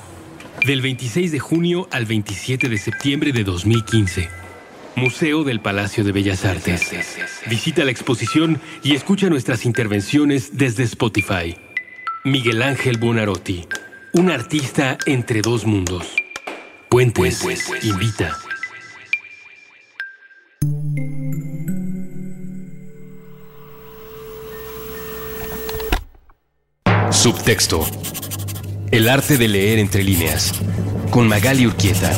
[0.66, 4.45] Del 26 de junio al 27 de septiembre de 2015.
[4.96, 6.92] Museo del Palacio de Bellas Artes.
[7.48, 11.58] Visita la exposición y escucha nuestras intervenciones desde Spotify.
[12.24, 13.68] Miguel Ángel Bonarotti,
[14.14, 16.16] un artista entre dos mundos.
[16.90, 17.44] Puentes,
[17.84, 18.38] invita.
[27.12, 27.86] Subtexto.
[28.92, 30.54] El arte de leer entre líneas.
[31.12, 32.18] Con Magali Urquieta.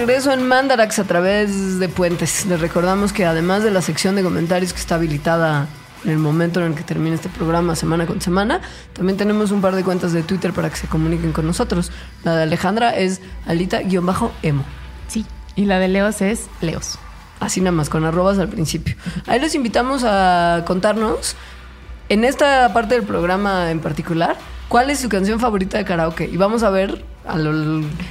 [0.00, 2.44] Regreso en Mandarax a través de puentes.
[2.44, 5.68] Les recordamos que además de la sección de comentarios que está habilitada
[6.04, 8.60] en el momento en el que termine este programa semana con semana,
[8.92, 11.92] también tenemos un par de cuentas de Twitter para que se comuniquen con nosotros.
[12.24, 14.64] La de Alejandra es alita-emo.
[15.08, 15.24] Sí.
[15.54, 16.98] Y la de Leos es Leos.
[17.40, 18.96] Así nada más, con arrobas al principio.
[19.26, 21.36] Ahí los invitamos a contarnos,
[22.10, 24.36] en esta parte del programa en particular,
[24.68, 26.26] cuál es su canción favorita de karaoke.
[26.26, 27.02] Y vamos a ver,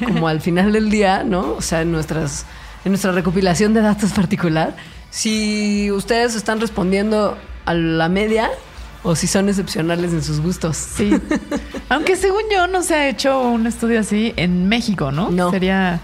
[0.04, 1.54] como al final del día, ¿no?
[1.54, 2.46] O sea, en, nuestras,
[2.84, 4.76] en nuestra recopilación de datos particular,
[5.10, 8.50] si ustedes están respondiendo a la media
[9.04, 10.78] o si son excepcionales en sus gustos.
[10.78, 11.12] Sí.
[11.90, 15.30] Aunque según yo no se ha hecho un estudio así en México, ¿no?
[15.30, 15.52] No.
[15.52, 16.02] Sería...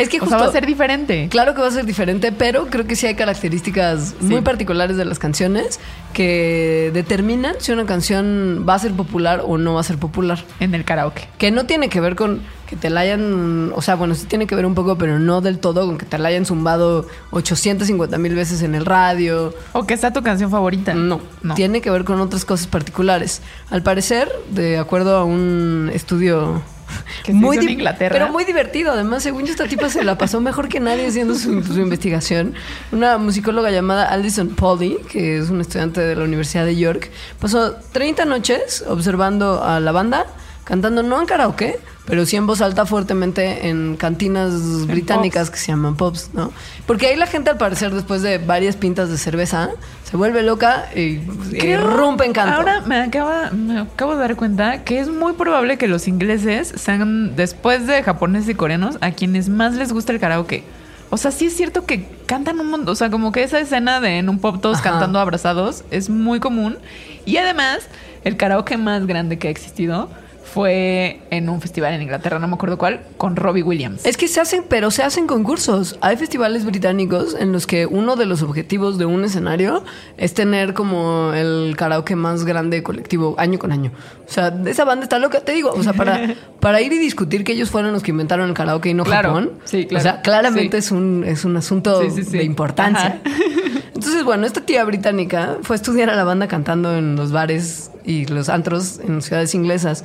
[0.00, 0.36] Es que O justo...
[0.36, 1.28] sea, va a ser diferente.
[1.30, 5.04] Claro que va a ser diferente, pero creo que sí hay características muy particulares de
[5.04, 5.78] las canciones
[6.12, 10.42] que determinan si una canción va a ser popular o no va a ser popular.
[10.58, 11.28] En el karaoke.
[11.38, 14.46] Que no tiene que ver con que te la hayan, o sea, bueno, sí tiene
[14.46, 18.16] que ver un poco, pero no del todo, con que te la hayan zumbado 850
[18.18, 19.52] mil veces en el radio.
[19.72, 20.94] O que sea tu canción favorita.
[20.94, 21.54] No, No.
[21.54, 23.42] tiene que ver con otras cosas particulares.
[23.70, 26.62] Al parecer, de acuerdo a un estudio
[27.22, 28.12] Que hizo en Inglaterra.
[28.12, 28.92] pero muy divertido.
[28.92, 32.54] Además, según yo, esta tipa se la pasó mejor que nadie haciendo su, su investigación.
[32.92, 37.74] Una musicóloga llamada Alison Polly, que es una estudiante de la Universidad de York, pasó
[37.92, 40.26] 30 noches observando a la banda
[40.70, 45.66] cantando no en karaoke, pero sí en voz alta fuertemente en cantinas británicas que se
[45.72, 46.52] llaman pubs, ¿no?
[46.86, 49.70] Porque ahí la gente, al parecer, después de varias pintas de cerveza,
[50.04, 51.18] se vuelve loca y
[51.58, 52.54] Creo- rompe en canto.
[52.56, 56.72] Ahora me, acaba, me acabo de dar cuenta que es muy probable que los ingleses
[56.76, 60.62] sean, después de japoneses y coreanos, a quienes más les gusta el karaoke.
[61.10, 62.92] O sea, sí es cierto que cantan un montón.
[62.92, 64.90] O sea, como que esa escena de en un pop todos Ajá.
[64.90, 66.78] cantando abrazados es muy común.
[67.26, 67.80] Y además,
[68.22, 70.08] el karaoke más grande que ha existido
[70.52, 74.04] fue en un festival en Inglaterra, no me acuerdo cuál, con Robbie Williams.
[74.04, 75.96] Es que se hacen, pero se hacen concursos.
[76.00, 79.84] Hay festivales británicos en los que uno de los objetivos de un escenario
[80.16, 83.92] es tener como el karaoke más grande colectivo año con año.
[84.28, 85.70] O sea, esa banda está loca, te digo.
[85.72, 88.90] O sea, para, para ir y discutir que ellos fueron los que inventaron el karaoke
[88.90, 89.52] y no Claro, Japón.
[89.64, 90.00] sí, claro.
[90.00, 90.86] O sea, claramente Sí.
[90.86, 92.38] es, un, es un asunto Sí, sí, sí.
[92.38, 93.20] de importancia.
[93.24, 93.32] Ajá.
[93.94, 97.90] Entonces, bueno, esta tía británica fue a estudiar a la banda cantando en los bares
[98.04, 100.04] y los antros en ciudades inglesas.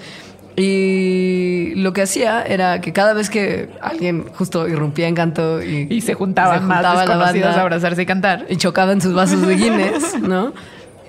[0.57, 5.87] Y lo que hacía era que cada vez que alguien justo irrumpía en canto y,
[5.89, 8.45] Y se juntaban se más juntaba la desconocidos banda a abrazarse y cantar.
[8.49, 10.53] y chocaban sus vasos de Guinness, ¿no?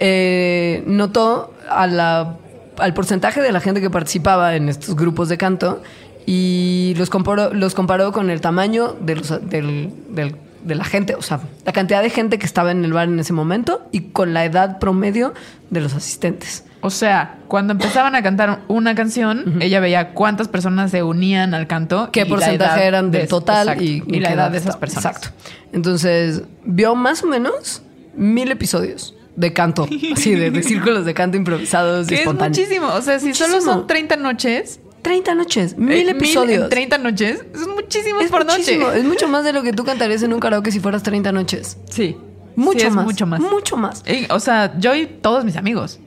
[0.00, 2.36] Eh, notó a la-
[2.78, 5.82] al porcentaje de la gente que participaba en estos grupos de canto
[6.26, 11.14] y los comparó, los comparó con el tamaño de, los- del- del- de la gente,
[11.14, 14.00] o sea, la cantidad de gente que estaba en el bar en ese momento y
[14.10, 15.32] con la edad promedio
[15.70, 16.64] de los asistentes.
[16.86, 21.66] O sea, cuando empezaban a cantar una canción, ella veía cuántas personas se unían al
[21.66, 22.10] canto.
[22.12, 25.04] qué porcentaje eran del de- total exacto, y, y la edad de esas personas.
[25.06, 25.28] Exacto.
[25.72, 27.82] Entonces, vio más o menos
[28.14, 32.56] mil episodios de canto, así de, de círculos de canto improvisados y Que es espontáneos.
[32.58, 32.86] muchísimo.
[32.94, 34.80] O sea, si solo son 30 noches.
[35.02, 36.64] 30 noches, mil eh, episodios.
[36.64, 37.44] en 30 noches.
[37.54, 38.98] Es muchísimo es por muchísimo, noche.
[39.00, 41.78] Es mucho más de lo que tú cantarías en un karaoke si fueras 30 noches.
[41.90, 42.16] Sí.
[42.56, 43.04] Mucho Sí, más.
[43.04, 43.40] Mucho más.
[43.40, 44.02] Mucho más.
[44.06, 46.00] Eh, o sea, yo y todos mis amigos.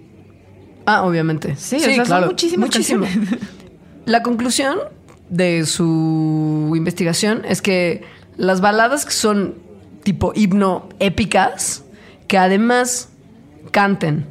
[0.92, 1.56] Ah, obviamente.
[1.56, 3.06] Sí, o sea, son muchísimas muchísimo.
[4.06, 4.78] La conclusión
[5.30, 8.04] de su investigación es que
[8.38, 9.56] las baladas que son
[10.04, 11.84] tipo himno épicas,
[12.28, 13.10] que además
[13.72, 14.26] canten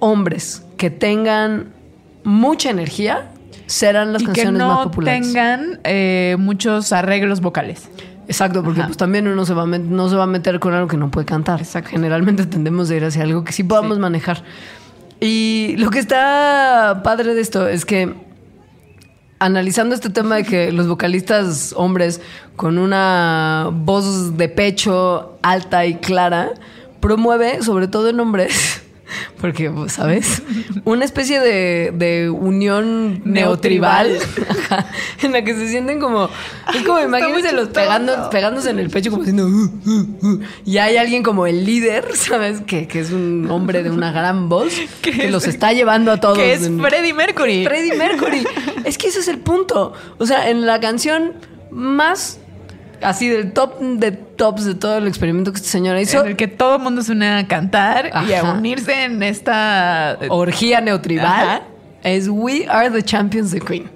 [0.00, 1.72] hombres que tengan
[2.24, 3.30] mucha energía,
[3.66, 5.26] serán las y que canciones más no populares.
[5.26, 7.88] tengan eh, muchos arreglos vocales.
[8.28, 8.88] Exacto, porque Ajá.
[8.88, 11.10] pues también uno se va a no se va a meter con algo que no
[11.10, 11.60] puede cantar.
[11.60, 11.90] Exacto.
[11.90, 14.00] Generalmente tendemos a ir hacia algo que sí podamos Sí.
[14.00, 14.42] manejar.
[15.20, 18.14] Y lo que está padre de esto es que
[19.40, 22.20] analizando este tema de que los vocalistas hombres
[22.56, 26.50] con una voz de pecho alta y clara
[27.00, 28.77] promueve, sobre todo en hombres,
[29.40, 30.42] porque, ¿sabes?
[30.84, 34.18] Una especie de, de unión neotribal
[34.48, 34.86] ajá,
[35.22, 36.28] en la que se sienten como...
[36.74, 39.46] Es como, imagínense los pegando, pegándose en el pecho como haciendo...
[39.46, 42.60] "Uh, uh, uh", y hay alguien como el líder, ¿sabes?
[42.66, 46.12] Que, que es un hombre de una gran voz Que que es- los está llevando
[46.12, 46.36] a todos.
[46.38, 47.64] Que es en- Freddie Mercury.
[47.64, 48.46] Freddie Mercury.
[48.84, 49.92] es que ese es el punto.
[50.18, 51.32] O sea, en la canción
[51.70, 52.38] más
[53.02, 56.36] así del top de tops de todo el experimento que este señor hizo, en el
[56.36, 60.18] que todo el mundo se une a cantar y a unirse en esta...
[60.30, 61.62] orgía neotribal, Ajá.
[62.02, 63.90] es We Are the Champions de Queen.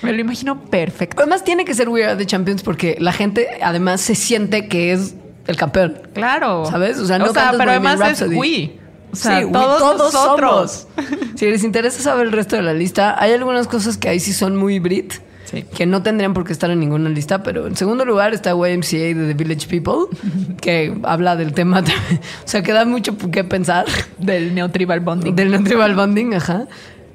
[0.00, 1.20] Me lo imagino perfecto.
[1.20, 4.92] Además tiene que ser We Are the Champions porque la gente además se siente que
[4.92, 5.14] es
[5.46, 6.00] el campeón.
[6.14, 6.64] Claro.
[6.66, 6.98] ¿Sabes?
[6.98, 8.78] O sea, no cantas pero Bohemian además es we.
[9.12, 10.86] O sea, Sí, we todos, nosotros.
[10.96, 11.08] somos.
[11.36, 14.32] Si les interesa saber el resto de la lista, hay algunas cosas que ahí sí
[14.32, 15.14] son muy Brit.
[15.54, 15.64] Sí.
[15.74, 18.96] Que no tendrían por qué estar en ninguna lista, pero en segundo lugar está YMCA
[18.96, 20.16] de The Village People,
[20.60, 21.80] que habla del tema,
[22.44, 23.86] o sea, que da mucho que pensar.
[24.18, 25.34] Del neotribal bonding.
[25.34, 26.66] Del no-tribal bonding, ajá.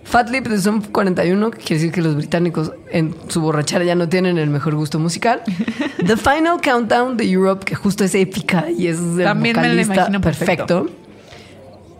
[0.03, 3.93] Fat Lip de Zoom 41, que quiere decir que los británicos en su borrachera ya
[3.93, 5.41] no tienen el mejor gusto musical.
[6.05, 10.09] The Final Countdown de Europe, que justo es épica y es el También me vocalista
[10.19, 10.89] perfecto.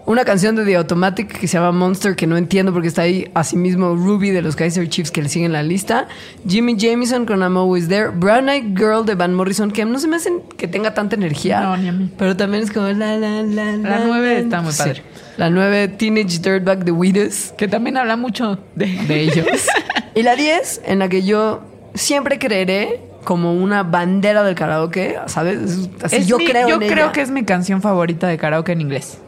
[0.10, 3.30] Una canción de The Automatic que se llama Monster, que no entiendo porque está ahí.
[3.36, 6.08] Asimismo, Ruby de los Kaiser Chiefs, que le siguen la lista.
[6.48, 8.10] Jimmy Jameson con I'm Always There.
[8.10, 11.62] Brown Eyed Girl de Van Morrison, que no se me hacen que tenga tanta energía.
[11.62, 12.12] No, ni a mí.
[12.18, 14.40] Pero también es como la, la, la, La la, nueve la.
[14.40, 14.78] está muy Sí.
[14.80, 15.04] padre.
[15.38, 19.46] La 9, Teenage Dirtbag de Weedus Que también habla mucho de, de ellos.
[20.16, 21.62] y la 10, en la que yo
[21.94, 25.88] siempre creeré como una bandera del karaoke, ¿sabes?
[26.02, 27.12] Así Es yo mi- creo yo en creo ella.
[27.12, 29.20] que es mi canción favorita de karaoke en inglés.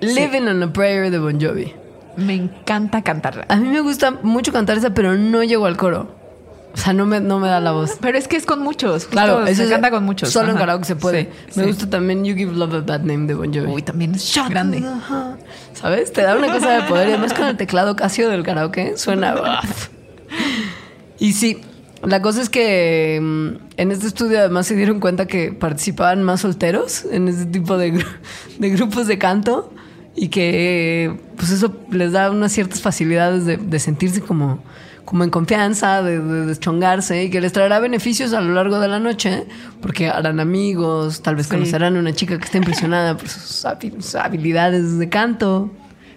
[0.00, 1.74] Living on a Prayer de Bon Jovi.
[2.16, 3.44] Me encanta cantarla.
[3.48, 6.18] A mí me gusta mucho cantar esa, pero no llego al coro.
[6.72, 7.96] O sea, no me, no me da la voz.
[8.00, 8.92] Pero es que es con muchos.
[9.04, 10.30] justo Claro, eso se es- canta con muchos.
[10.30, 11.24] Solo en karaoke se puede.
[11.48, 11.68] Sí, me sí.
[11.70, 13.72] gusta también You Give Love a Bad Name de Bon Jovi.
[13.72, 14.78] Uy, también es grande.
[14.86, 15.36] Ajá.
[15.74, 16.12] ¿Sabes?
[16.12, 17.08] Te da una cosa de poder.
[17.08, 19.34] Y además con el teclado Casio del karaoke suena.
[21.18, 21.60] y sí,
[22.04, 26.40] la cosa es que mm, en este estudio además se dieron cuenta que participaban más
[26.42, 28.06] solteros en este tipo de, gru-
[28.58, 29.72] de grupos de canto
[30.22, 34.62] y que pues eso les da unas ciertas facilidades de, de sentirse como,
[35.06, 38.88] como en confianza, de, de deschongarse y que les traerá beneficios a lo largo de
[38.88, 39.46] la noche
[39.80, 41.52] porque harán amigos, tal vez Sí.
[41.52, 45.70] conocerán a una chica que está impresionada por sus habi- sus habilidades de canto.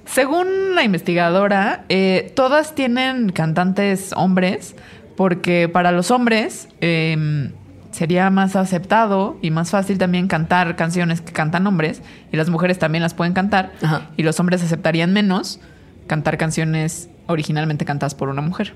[0.06, 4.76] Según la investigadora, eh, todas tienen cantantes hombres
[5.16, 7.52] porque para los hombres eh,
[7.94, 12.02] sería más aceptado y más fácil también cantar canciones que cantan hombres
[12.32, 14.10] y las mujeres también las pueden cantar Ajá.
[14.18, 15.60] y los hombres aceptarían menos
[16.08, 18.76] cantar canciones originalmente cantadas por una mujer.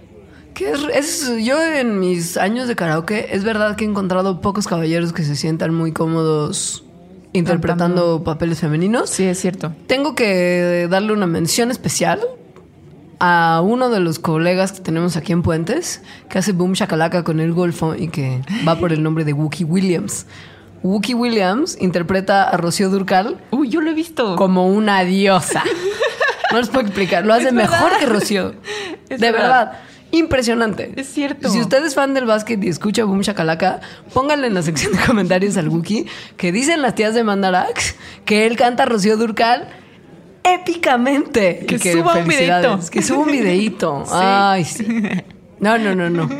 [0.54, 4.68] Que es, es- yo en mis años de karaoke es verdad que he encontrado pocos
[4.68, 6.84] caballeros que se sientan muy cómodos
[7.34, 8.24] interpretando Cantando.
[8.24, 9.10] papeles femeninos.
[9.10, 9.74] Sí, es cierto.
[9.88, 12.20] Tengo que darle una mención especial
[13.20, 17.40] a uno de los colegas que tenemos aquí en Puentes, que hace boom shakalaka con
[17.40, 20.26] el golfo y que va por el nombre de Wookie Williams.
[20.84, 24.36] Wookie Williams interpreta a Rocío Durcal Uy, yo lo he visto.
[24.36, 25.64] como una diosa.
[26.50, 28.00] No les puedo explicar, lo hace Es mejor verdad.
[28.00, 28.54] que Rocío.
[29.10, 29.66] Es de verdad.
[29.66, 29.80] verdad.
[30.12, 30.94] Impresionante.
[30.96, 31.50] Es cierto.
[31.50, 33.82] Si usted es fan del básquet y escucha Boom Shakalaka,
[34.14, 36.06] pónganle en la sección de comentarios al Wookie
[36.38, 39.68] que dicen las tías de Mandarax que él canta a Rocío Durcal
[40.54, 41.66] épicamente.
[41.66, 42.80] Que suba un videíto.
[42.92, 44.04] Que suba un videíto.
[44.06, 44.14] Sí.
[44.14, 44.88] Ay, sí.
[45.60, 46.30] No, no, no, no.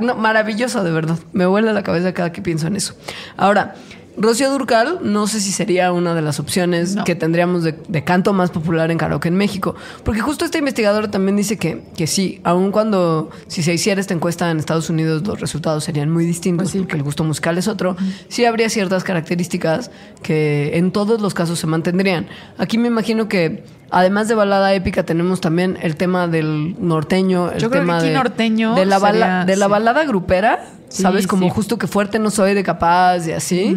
[0.00, 1.18] No, Maravilloso, de verdad.
[1.32, 2.94] Me vuela la cabeza cada que pienso en eso.
[3.36, 3.74] Ahora,
[4.20, 7.04] Rocío Durcal, no sé si sería una de las opciones No.
[7.04, 9.74] que tendríamos de, de canto más popular en karaoke en México.
[10.04, 14.14] Porque justo esta investigadora también dice que, que sí, aun cuando si se hiciera esta
[14.14, 16.78] encuesta en Estados Unidos los resultados serían muy distintos, Pues sí.
[16.80, 17.96] porque el gusto musical es otro,
[18.28, 19.90] sí habría ciertas características
[20.22, 22.26] que en todos los casos se mantendrían.
[22.58, 27.58] Aquí me imagino que además de balada épica tenemos también el tema del norteño, el
[27.60, 29.70] Yo creo que tema aquí de, norteño de la, bala- sería- de la sí.
[29.72, 31.26] balada grupera, Sí, ¿sabes?
[31.26, 31.52] Como sí.
[31.54, 33.76] justo que fuerte no soy de capaz y así.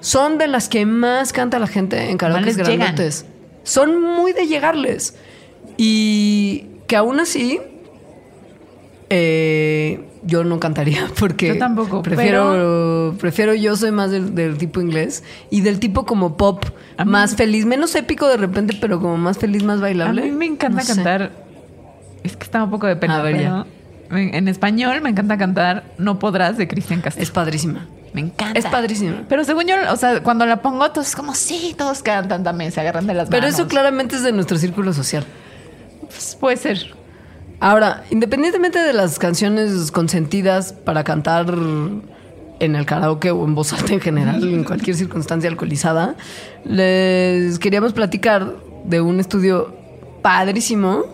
[0.00, 2.78] Son de las que más canta la gente en karaoke llegan.
[2.78, 3.26] grandotes.
[3.64, 5.16] Son muy de llegarles.
[5.76, 7.60] Y que aún así,
[9.10, 14.80] eh, yo no cantaría porque Yo tampoco, prefiero, prefiero yo soy más del, del tipo
[14.80, 16.64] inglés y del tipo como pop
[16.96, 20.22] A mí- más feliz, menos épico de repente, pero como más feliz, más A bailable.
[20.22, 20.94] mí me encanta No sé.
[20.94, 21.30] cantar.
[22.24, 23.18] Es que está un poco de pena.
[23.18, 27.22] A ver, pero En español me encanta cantar No podrás de Cristian Castro.
[27.22, 27.86] Es padrísima.
[28.12, 28.58] me encanta.
[28.58, 29.22] Es padrísima.
[29.28, 32.72] Pero según yo, o sea, cuando la pongo, todos es como, sí, todos cantan también,
[32.72, 33.54] se agarran de las Pero manos.
[33.58, 35.24] eso claramente es de nuestro círculo social.
[36.00, 36.94] Pues, puede ser.
[37.60, 41.54] Ahora, independientemente de las canciones consentidas para cantar
[42.58, 46.16] en el karaoke o en voz alta en general, en cualquier circunstancia alcoholizada,
[46.64, 48.54] les queríamos platicar
[48.84, 49.74] de un estudio
[50.22, 51.04] padrísimo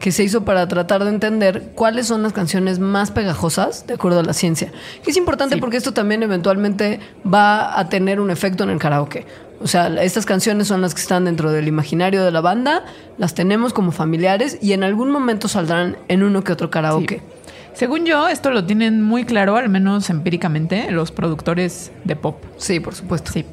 [0.00, 4.20] que se hizo para tratar de entender cuáles son las canciones más pegajosas de acuerdo
[4.20, 4.70] a la ciencia.
[5.02, 5.60] Que es importante Sí.
[5.60, 9.24] porque esto también eventualmente va a tener un efecto en el karaoke.
[9.60, 12.84] O sea, estas canciones son las que están dentro del imaginario de la banda,
[13.18, 17.22] las tenemos como familiares y en algún momento saldrán en uno que otro karaoke.
[17.72, 22.42] Según yo, esto lo tienen muy claro, al menos empíricamente, los productores de pop.
[22.56, 23.32] Sí, por supuesto.
[23.32, 23.44] Sí.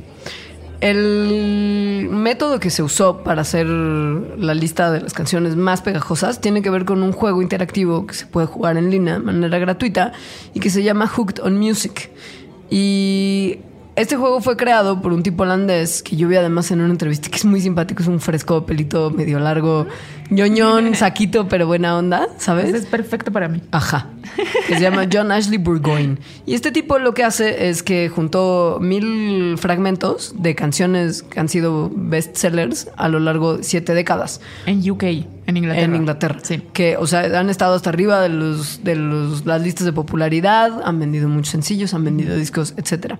[0.79, 6.61] El método que se usó para hacer la lista de las canciones más pegajosas tiene
[6.61, 10.11] que ver con un juego interactivo que se puede jugar en línea de manera gratuita
[10.53, 12.09] y que se llama Hooked on Music.
[12.69, 13.59] Y
[13.95, 17.29] Este juego fue creado por un tipo holandés que yo vi además en una entrevista
[17.29, 19.85] que es muy simpático, es un fresco, pelito medio largo,
[20.31, 22.69] ñoñón, saquito, pero buena onda, ¿sabes?
[22.69, 23.61] Ese es perfecto para mí.
[23.69, 24.09] Ajá.
[24.67, 26.17] Que se llama John Ashley Burgoyne.
[26.47, 31.47] Y este tipo lo que hace es que juntó mil fragmentos de canciones que han
[31.47, 34.41] sido bestsellers a lo largo de siete décadas.
[34.65, 35.85] En UK, en Inglaterra.
[35.85, 36.39] En Inglaterra.
[36.41, 36.63] Sí.
[36.73, 40.81] Que, o sea, han estado hasta arriba de los, de los, las listas de popularidad,
[40.83, 43.19] han vendido muchos sencillos, han vendido discos, etcétera.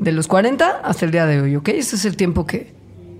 [0.00, 1.68] De los 40 hasta el día de hoy, ¿ok?
[1.68, 2.72] Ese es el tiempo que,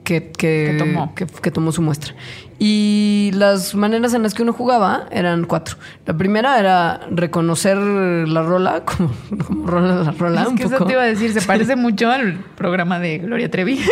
[0.02, 1.14] que, que, tomó.
[1.14, 2.14] que- que tomó su muestra.
[2.58, 5.76] Y las maneras en las que uno jugaba eran cuatro.
[6.06, 9.10] La primera era reconocer la rola, como,
[9.46, 10.42] como rola la rola.
[10.42, 10.86] Es un que eso poco.
[10.86, 13.78] te iba a decir, se parece mucho al programa de Gloria Trevi.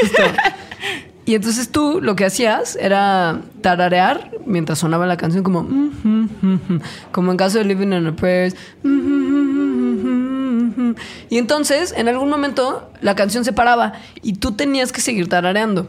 [1.26, 6.28] Y entonces tú lo que hacías era tararear mientras sonaba la canción como "Mm, mm,
[6.40, 6.80] mm, mm",
[7.12, 8.54] como en caso de Living on a Prayer.
[11.30, 15.86] Y entonces en algún momento la canción se paraba y tú tenías que seguir tarareando.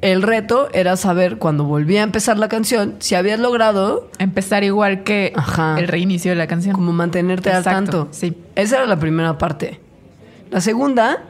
[0.00, 5.04] El reto era saber cuando volvía a empezar la canción si habías logrado Empezar igual
[5.04, 5.76] que Ajá.
[5.78, 6.74] el reinicio de la canción.
[6.74, 8.08] como mantenerte al tanto.
[8.10, 8.36] sí.
[8.56, 9.80] Esa era la primera parte.
[10.50, 11.22] La segunda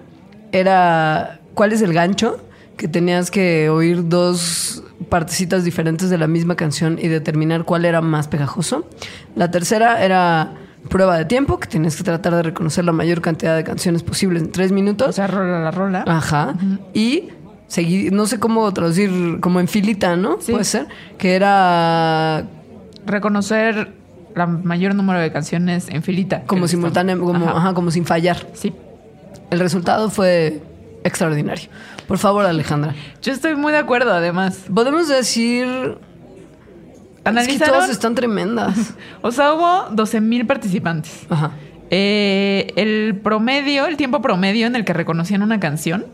[0.52, 2.40] era cuál es el gancho,
[2.78, 8.00] que tenías que oír dos partecitas diferentes de la misma canción y determinar cuál era
[8.00, 8.86] más pegajoso.
[9.36, 10.54] La tercera era
[10.88, 14.42] prueba de tiempo, que tenías que tratar de reconocer la mayor cantidad de canciones posibles
[14.42, 15.08] en tres minutos.
[15.08, 16.04] O sea, rola la rola.
[16.06, 16.54] Ajá.
[16.92, 17.28] Y
[17.66, 20.38] seguir, no sé cómo traducir, como en filita, ¿no?
[20.40, 20.52] Sí.
[20.52, 20.86] Puede ser.
[21.18, 22.44] Que era
[23.06, 23.92] Reconocer
[24.34, 26.42] la mayor número de canciones en filita.
[26.46, 27.58] como simultáneo, como, Ajá.
[27.58, 28.46] ajá, como sin fallar.
[28.54, 28.72] Sí.
[29.50, 30.62] El resultado fue
[31.04, 31.68] extraordinario.
[32.06, 32.94] Por favor, Alejandra.
[33.22, 34.64] Yo estoy muy de acuerdo, además.
[34.72, 35.66] Podemos decir.
[37.24, 37.74] Es que Analizaron.
[37.74, 38.94] todas están tremendas.
[39.22, 41.26] O sea, hubo 12.000 participantes.
[41.30, 41.52] Ajá.
[41.90, 46.06] Eh, el promedio, el tiempo promedio en el que reconocían una canción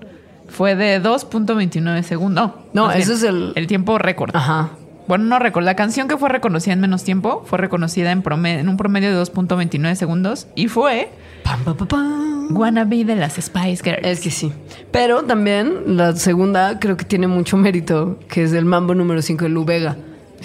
[0.48, 2.50] fue de 2.29 segundos.
[2.72, 4.34] No, ese bien, es el- El tiempo récord.
[4.34, 4.70] Ajá.
[5.06, 5.64] Bueno, no récord.
[5.64, 9.08] La canción que fue reconocida en menos tiempo fue reconocida en, promedio, en un promedio
[9.10, 11.10] de 2.29 segundos y fue
[11.44, 12.54] pam, pam.
[12.56, 14.00] Wannabe de las Spice Girls.
[14.06, 14.52] Es que sí.
[14.90, 19.44] Pero también la segunda creo que tiene mucho mérito, que es el mambo número 5
[19.44, 19.96] de Lu Vega.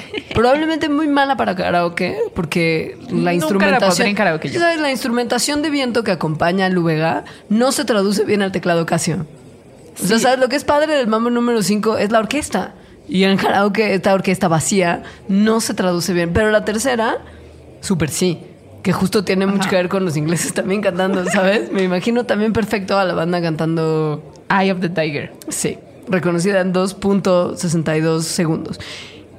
[0.34, 3.89] Probablemente muy mala para karaoke, porque la Nunca la instrumentación.
[3.89, 4.60] pondré en karaoke yo.
[4.60, 4.80] ¿Sabes?
[4.80, 8.86] La instrumentación de viento que acompaña a Lu Vega no se traduce bien al teclado
[8.86, 9.26] Casio.
[10.02, 10.24] O sea, Sí.
[10.24, 10.39] ¿sabes?
[10.39, 12.74] Lo que es padre del mambo número 5 es la orquesta.
[13.08, 16.32] Y en karaoke, esta orquesta vacía no se traduce bien.
[16.34, 17.18] Pero la tercera,
[17.82, 18.39] súper sí.
[18.82, 19.70] Que justo tiene mucho Ajá.
[19.70, 21.72] que ver con los ingleses también cantando, ¿sabes?
[21.72, 25.32] Me imagino también perfecto a la banda cantando, Eye of the Tiger.
[25.50, 25.78] sí,
[26.10, 28.80] reconocida en 2.62 segundos.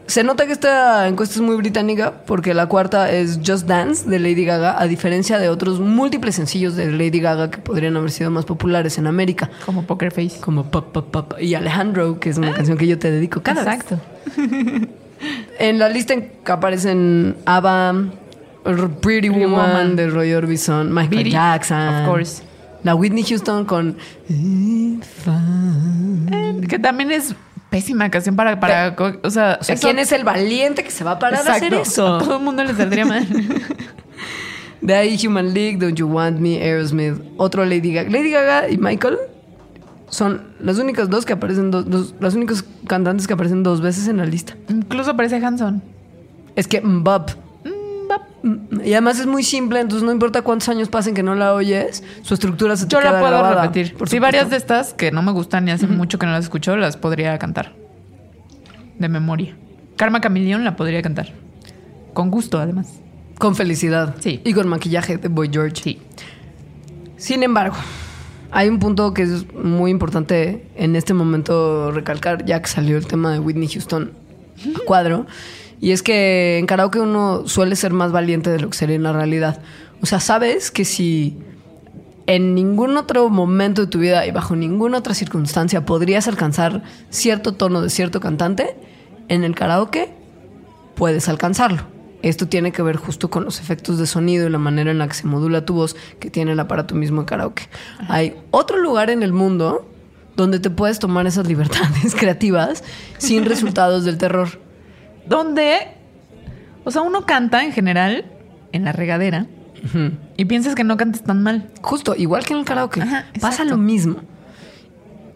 [0.07, 4.19] Se nota que esta encuesta es muy británica porque la cuarta es Just Dance de
[4.19, 8.31] Lady Gaga, a diferencia de otros múltiples sencillos de Lady Gaga que podrían haber sido
[8.31, 10.41] más populares en América, Como Poker Face.
[10.41, 13.65] como Pop Pop Pop y Alejandro, que es una canción que yo te dedico cada
[13.65, 13.75] vez.
[13.75, 13.99] Exacto.
[15.59, 17.95] En la lista que aparecen ABBA,
[18.65, 19.97] Pretty, Pretty Woman, Woman.
[19.97, 21.89] de Roy Orbison, Michael Jackson.
[22.03, 22.43] of course.
[22.83, 23.97] La Whitney Houston con
[24.29, 24.99] Eh,
[26.69, 27.35] que también es
[27.75, 28.61] pésima canción para...
[28.61, 28.95] para
[29.25, 31.55] o sea, O sea, eso- ¿quién es el valiente que se va a parar a
[31.55, 31.83] hacer Exacto.
[31.83, 32.15] eso?
[32.15, 33.27] A todo el mundo le saldría mal.
[34.81, 38.11] De ahí Human League, Don't You Want Me, Aerosmith, otro Lady Gaga.
[38.11, 39.17] Lady Gaga y Michael
[40.09, 44.07] son las únicas dos que aparecen, dos, dos- las únicas cantantes que aparecen dos veces
[44.07, 44.55] en la lista.
[44.69, 45.83] Incluso aparece Hanson.
[46.55, 47.31] Es que Mbop.
[48.85, 52.03] Y además es muy simple, entonces no importa cuántos años pasen que no la oyes,
[52.23, 53.95] su estructura se te Yo la queda puedo grabada, repetir.
[53.95, 56.45] por Sí, varias de estas que no me gustan y hace mucho que no las
[56.45, 57.73] escucho, las podría cantar.
[58.99, 59.57] De memoria.
[59.97, 61.33] Karma Chameleon la podría cantar.
[62.13, 62.89] Con gusto, además.
[63.39, 64.15] Con felicidad.
[64.21, 64.41] Sí.
[64.45, 65.83] Y con maquillaje de Boy George.
[65.83, 65.99] Sí.
[67.17, 67.77] Sin embargo,
[68.51, 73.07] hay un punto que es muy importante en este momento recalcar, ya que salió el
[73.07, 74.13] tema de Whitney Houston
[74.77, 75.27] a cuadro,
[75.85, 79.03] y es que en karaoke uno suele ser más valiente de lo que sería en
[79.03, 79.61] la realidad.
[80.01, 81.37] O sea, sabes que si
[82.27, 87.53] en ningún otro momento de tu vida y bajo ninguna otra circunstancia podrías alcanzar cierto
[87.53, 88.79] tono de cierto cantante,
[89.29, 90.09] en el karaoke
[90.95, 91.83] puedes alcanzarlo.
[92.23, 95.07] Esto tiene que ver justo con los efectos de sonido y la manera en la
[95.07, 97.69] que se modula tu voz que tiene el aparato mismo de karaoke.
[98.09, 99.87] Hay otro lugar en el mundo
[100.35, 102.83] donde te puedes tomar esas libertades creativas
[103.19, 104.64] sin resultados del terror.
[105.27, 105.89] Donde,
[106.85, 108.27] o sea, uno canta en general
[108.73, 109.47] en la regadera
[110.37, 111.71] y piensas que no cantas tan mal.
[111.83, 113.03] Justo, igual que en el karaoke.
[113.03, 114.17] Ajá, Pasa lo mismo.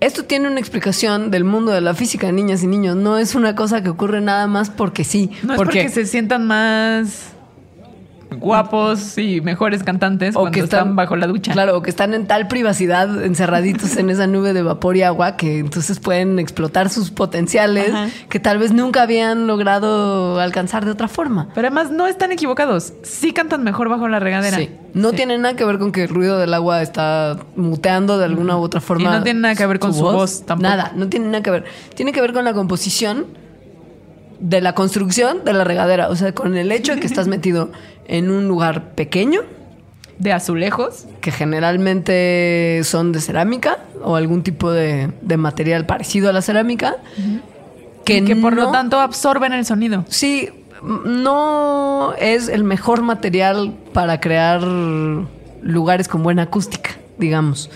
[0.01, 2.97] Esto tiene una explicación del mundo de la física de niñas y niños.
[2.97, 5.31] No es una cosa que ocurre nada más porque sí.
[5.43, 7.33] No es porque se sientan más
[8.41, 11.53] guapos y mejores cantantes O cuando que están, están- bajo la ducha.
[11.53, 15.37] Claro, o que están en tal privacidad, encerraditos en esa nube de vapor y agua,
[15.37, 18.09] que entonces pueden explotar sus potenciales Ajá.
[18.29, 21.49] que tal vez nunca habían logrado alcanzar de otra forma.
[21.55, 22.93] Pero además no están equivocados.
[23.03, 24.57] Sí cantan mejor bajo la regadera.
[24.57, 24.71] Sí.
[24.95, 25.17] No Sí.
[25.17, 28.61] tiene nada que ver con que el ruido del agua está muteando de alguna u
[28.63, 29.03] otra forma.
[29.03, 30.69] Y no tiene nada que ver con su voz tampoco.
[30.69, 31.65] Nada, no tiene nada que ver.
[31.95, 33.27] Tiene que ver con la composición
[34.41, 36.09] de la construcción de la regadera.
[36.09, 37.71] O sea, con el hecho de que estás metido
[38.07, 39.41] en un lugar pequeño,
[40.19, 41.07] De azulejos.
[41.21, 46.97] que generalmente son de cerámica o algún tipo de, de material parecido a la cerámica,
[48.05, 50.05] que, y que por lo no- tanto absorben el sonido.
[50.09, 50.49] Sí,
[50.83, 54.63] no es el mejor material para crear
[55.63, 57.71] lugares con buena acústica, digamos.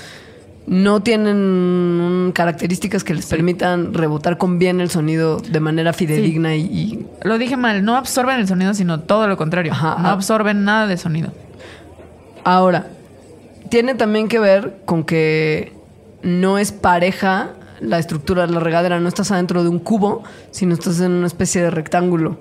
[0.67, 6.61] No tienen características que les permitan rebotar con bien el sonido de manera fidedigna y,
[6.61, 9.73] y- Lo dije mal, no absorben el sonido, sino todo lo contrario.
[9.73, 10.13] Ajá, no ah.
[10.13, 11.33] absorben nada de sonido.
[12.45, 12.87] Ahora,
[13.71, 15.73] tiene también que ver con que
[16.23, 17.51] no es pareja
[17.81, 21.27] la estructura de la regadera, no estás adentro de un cubo, sino estás en una
[21.27, 22.39] especie de rectángulo.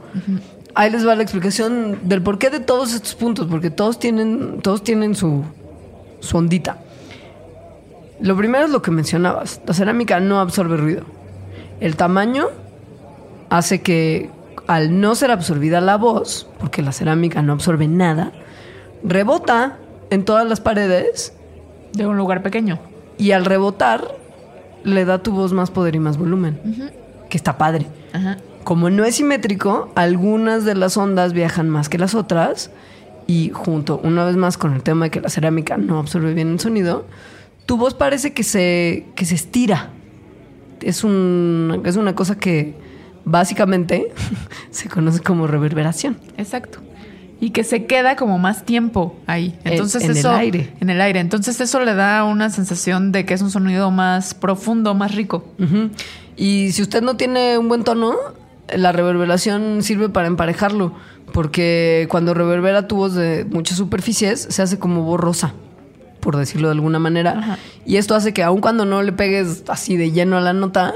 [0.75, 4.83] Ahí les va la explicación del porqué de todos estos puntos, porque todos tienen, todos
[4.83, 5.43] tienen su,
[6.19, 6.77] su ondita.
[8.21, 11.03] Lo primero es lo que mencionabas, la cerámica no absorbe ruido.
[11.79, 12.47] El tamaño
[13.49, 14.29] hace que
[14.67, 18.31] al no ser absorbida la voz, porque la cerámica no absorbe nada,
[19.03, 19.77] rebota
[20.11, 21.33] en todas las paredes
[21.93, 22.79] De un lugar pequeño.
[23.17, 24.03] y al rebotar
[24.83, 26.59] le da a tu voz más poder y más volumen,
[27.29, 27.87] que está padre.
[28.13, 28.37] Ajá.
[28.63, 32.69] Como no es simétrico, algunas de las ondas viajan más que las otras
[33.25, 36.51] y junto, una vez más, con el tema de que la cerámica no absorbe bien
[36.51, 37.05] el sonido,
[37.65, 39.89] tu voz parece que se, que se estira.
[40.81, 42.73] Es, un, es una cosa que
[43.25, 44.11] básicamente
[44.71, 46.17] se conoce como reverberación.
[46.37, 46.79] Exacto.
[47.39, 49.57] Y que se queda como más tiempo ahí.
[49.63, 50.31] En- Entonces en el eso.
[50.31, 50.73] aire.
[50.79, 51.19] En el aire.
[51.19, 55.43] Entonces eso le da una sensación de que es un sonido más profundo, más rico.
[56.37, 58.15] Y si usted no tiene un buen tono,
[58.75, 60.93] la reverberación sirve para emparejarlo,
[61.33, 65.53] porque cuando reverbera tu voz de muchas superficies, se hace como borrosa,
[66.21, 67.31] por decirlo de alguna manera.
[67.37, 67.57] Ajá.
[67.85, 70.93] Y esto hace que aun cuando no le pegues así de lleno a la nota,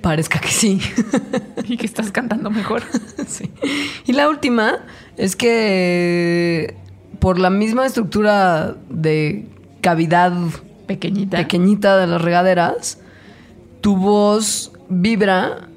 [0.00, 0.80] parezca que sí.
[1.66, 2.82] Y que estás cantando mejor.
[3.26, 3.50] Sí.
[4.06, 4.80] Y la última
[5.16, 6.76] es que
[7.18, 9.48] por la misma estructura de
[9.80, 10.32] cavidad
[10.86, 11.38] Pequeñita.
[11.38, 12.98] pequeñita de las regaderas,
[13.80, 15.68] tu voz vibra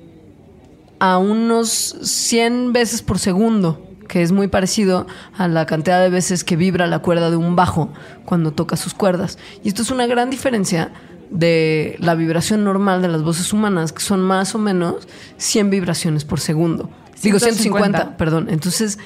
[1.00, 6.44] a unos 100 veces por segundo, que es muy parecido a la cantidad de veces
[6.44, 7.90] que vibra la cuerda de un bajo
[8.26, 9.38] cuando toca sus cuerdas.
[9.64, 10.92] Y esto es una gran diferencia
[11.30, 16.26] de la vibración normal de las voces humanas, que son más o menos 100 vibraciones
[16.26, 16.90] por segundo.
[17.22, 17.98] Digo 150.
[17.98, 18.48] 150, perdón.
[18.50, 19.00] Entonces,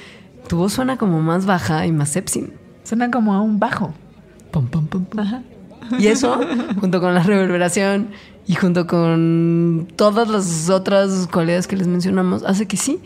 [0.48, 2.52] tu voz suena como más baja y más sepsin.
[2.84, 3.94] Suena como a un bajo.
[4.50, 5.20] Pum, pum, pum, pum.
[5.20, 5.42] Ajá.
[5.98, 6.40] Y eso,
[6.80, 8.08] junto con la reverberación
[8.46, 13.00] y junto con todas las otras cualidades que les mencionamos, hace que sí,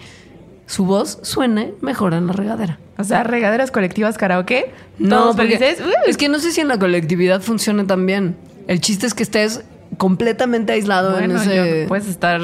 [0.66, 2.78] su voz suene mejor en la regadera.
[2.98, 4.72] O sea, regaderas colectivas karaoke.
[4.98, 5.78] No, felices.
[6.06, 8.36] Es que no sé si en la colectividad funcione tan bien.
[8.66, 9.62] El chiste es que estés
[9.98, 12.40] completamente aislado bueno, en ese yo- puedes estar.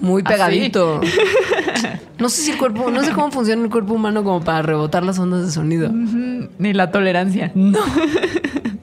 [0.00, 0.32] muy así.
[0.32, 1.00] pegadito.
[2.18, 5.04] No sé si el cuerpo, no sé cómo funciona el cuerpo humano como para rebotar
[5.04, 5.90] las ondas de sonido.
[5.92, 7.52] Ni la tolerancia.
[7.54, 7.78] No.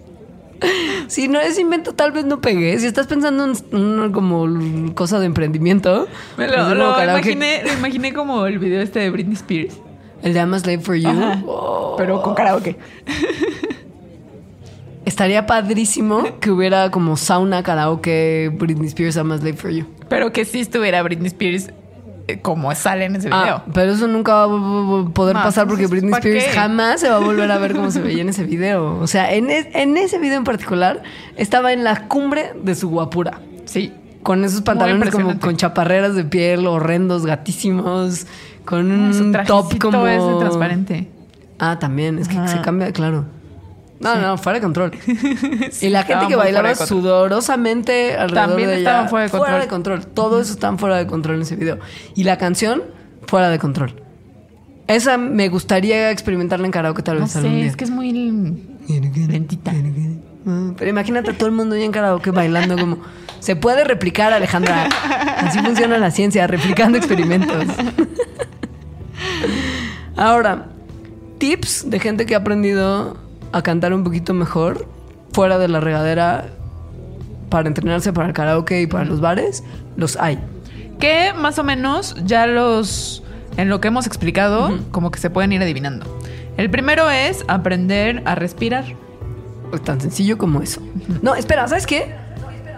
[1.08, 2.78] Si no es invento, tal vez no pegué.
[2.80, 6.08] Si estás pensando en una como cosa de emprendimiento,
[6.38, 7.32] Me pues lo, karaoke.
[7.32, 9.76] imaginé, lo imaginé como el video este de Britney Spears.
[10.22, 11.10] el de I'm a Slave for You.
[11.46, 11.96] Oh.
[11.98, 12.78] Pero con karaoke.
[15.06, 19.86] Estaría padrísimo que hubiera como sauna, karaoke, Britney Spears, I'm a Slave for You.
[20.08, 21.72] Pero que sí estuviera Britney Spears
[22.42, 23.40] como sale en ese video.
[23.58, 26.52] Ah, pero eso nunca va a poder No, pasar porque Britney ¿para Spears qué?
[26.52, 28.98] jamás se va a volver a ver cómo se veía en ese video.
[29.00, 31.04] O sea, en, es- en ese video en particular
[31.36, 33.40] estaba en la cumbre de su guapura.
[33.66, 33.94] Sí.
[34.24, 38.26] Con esos pantalones como con chaparreras de piel horrendos, gatísimos,
[38.64, 41.10] con un top como ese transparente.
[41.60, 42.48] Ah, también, es que Ajá.
[42.48, 43.26] se cambia, claro.
[44.04, 44.92] No, no, fuera de control.
[45.72, 49.50] Sí, y la gente que bailaba sudorosamente alrededor También de ella, fuera de control.
[49.50, 50.06] Fuera de control.
[50.08, 51.80] Todo eso estaban fuera de control en ese video.
[52.16, 52.84] Y la canción,
[53.28, 53.96] fuera de control.
[54.88, 57.68] Esa me gustaría experimentarla en karaoke tal No vez algún sé, día.
[57.68, 59.72] es que es muy lentita.
[60.78, 62.98] Pero imagínate a todo el mundo ya en karaoke bailando como...
[63.40, 64.90] Se puede replicar, Alejandra.
[65.38, 67.66] Así funciona la ciencia, replicando experimentos.
[70.16, 70.68] Ahora,
[71.40, 73.18] tips de gente que ha aprendido
[73.54, 74.86] a cantar un poquito mejor
[75.32, 76.48] fuera de la regadera
[77.50, 79.64] para entrenarse para el karaoke y para los bares,
[79.96, 80.40] los hay.
[81.00, 83.24] Que más o menos ya los.
[83.56, 86.06] En lo que hemos explicado, como que se pueden ir adivinando.
[86.58, 88.86] El primero es aprender a respirar.
[89.84, 90.82] Tan sencillo como eso.
[91.22, 92.16] No, espera, ¿sabes qué?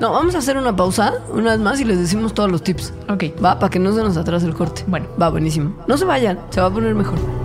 [0.01, 2.93] No, vamos a hacer una pausa, una vez más, y les decimos todos los tips.
[3.09, 3.41] Ok.
[3.43, 4.83] Va, para que no se nos atrase el corte.
[4.87, 5.07] Bueno.
[5.21, 5.73] Va, buenísimo.
[5.87, 7.44] No se vayan, se va a poner mejor.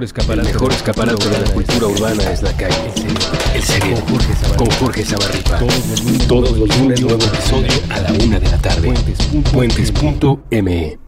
[0.00, 2.74] Mejor escaparate, el mejor escaparate de la cultura urbana es la calle.
[3.54, 4.02] El cerebro.
[4.56, 5.58] Con Jorge Zabarripa.
[6.26, 8.94] Todos los lunes, nuevo episodio a la una de la tarde.
[9.52, 10.98] Puentes.me.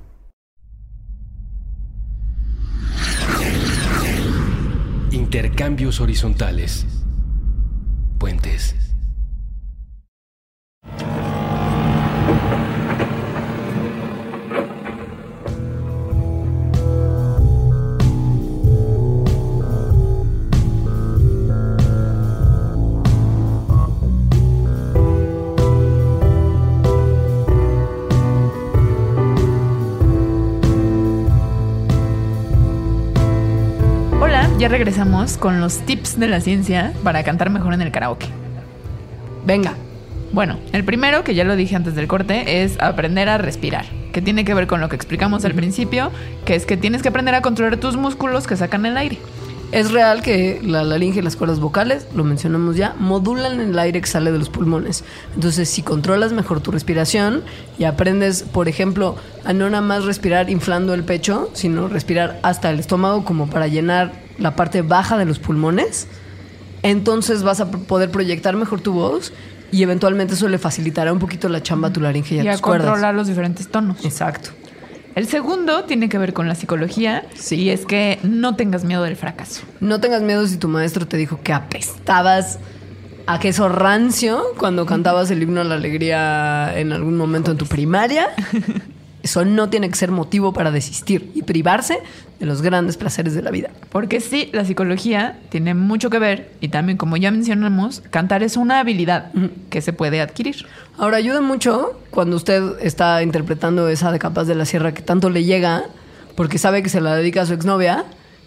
[5.10, 6.84] Intercambios horizontales.
[34.62, 38.28] Ya regresamos con los tips de la ciencia para cantar mejor en el karaoke.
[39.44, 39.74] Venga.
[40.30, 44.22] Bueno, el primero, que ya lo dije antes del corte, es aprender a respirar, que
[44.22, 46.12] tiene que ver con lo que explicamos al principio,
[46.44, 49.18] que es que tienes que aprender a controlar tus músculos que sacan el aire.
[49.72, 54.00] Es real que la laringe y las cuerdas vocales, lo mencionamos ya, modulan el aire
[54.00, 55.02] que sale de los pulmones.
[55.34, 57.42] Entonces, si controlas mejor tu respiración
[57.80, 62.70] y aprendes, por ejemplo, a no nada más respirar inflando el pecho, sino respirar hasta
[62.70, 66.08] el estómago como para llenar la parte baja de los pulmones,
[66.82, 69.32] entonces vas a poder proyectar mejor tu voz
[69.70, 72.48] y eventualmente eso le facilitará un poquito la chamba a tu laringe y a Y
[72.48, 72.86] a tus cuerdas.
[72.88, 74.04] controlar los diferentes tonos.
[74.04, 74.50] Exacto.
[75.14, 79.16] El segundo tiene que ver con la psicología, y es que no tengas miedo del
[79.16, 79.60] fracaso.
[79.80, 82.58] No tengas miedo si tu maestro te dijo que apestabas
[83.26, 87.66] a queso rancio cuando cantabas el himno a la alegría en algún momento en tu
[87.66, 88.30] primaria.
[89.22, 91.98] Eso no tiene que ser motivo para desistir y privarse
[92.40, 93.70] de los grandes placeres de la vida.
[93.90, 98.56] Porque sí, la psicología tiene mucho que ver, y también como ya mencionamos, cantar es
[98.56, 99.30] una habilidad
[99.70, 100.66] que se puede adquirir.
[100.98, 105.30] Ahora ayuda mucho cuando usted está interpretando esa de Capas de la Sierra que tanto
[105.30, 105.84] le llega
[106.34, 108.04] porque sabe que se la dedica a su exnovia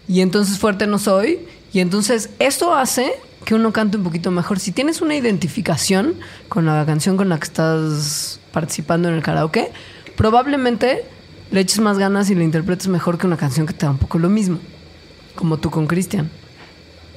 [0.08, 1.40] y entonces fuerte no soy
[1.72, 3.12] y entonces esto hace
[3.44, 4.58] que uno cante un poquito mejor.
[4.58, 6.14] Si tienes una identificación
[6.48, 9.70] con la canción con la que estás participando en el karaoke,
[10.16, 11.04] probablemente
[11.50, 13.98] le eches más ganas y la interpretes mejor que una canción que te da un
[13.98, 14.58] poco lo mismo,
[15.34, 16.30] como tú con Cristian.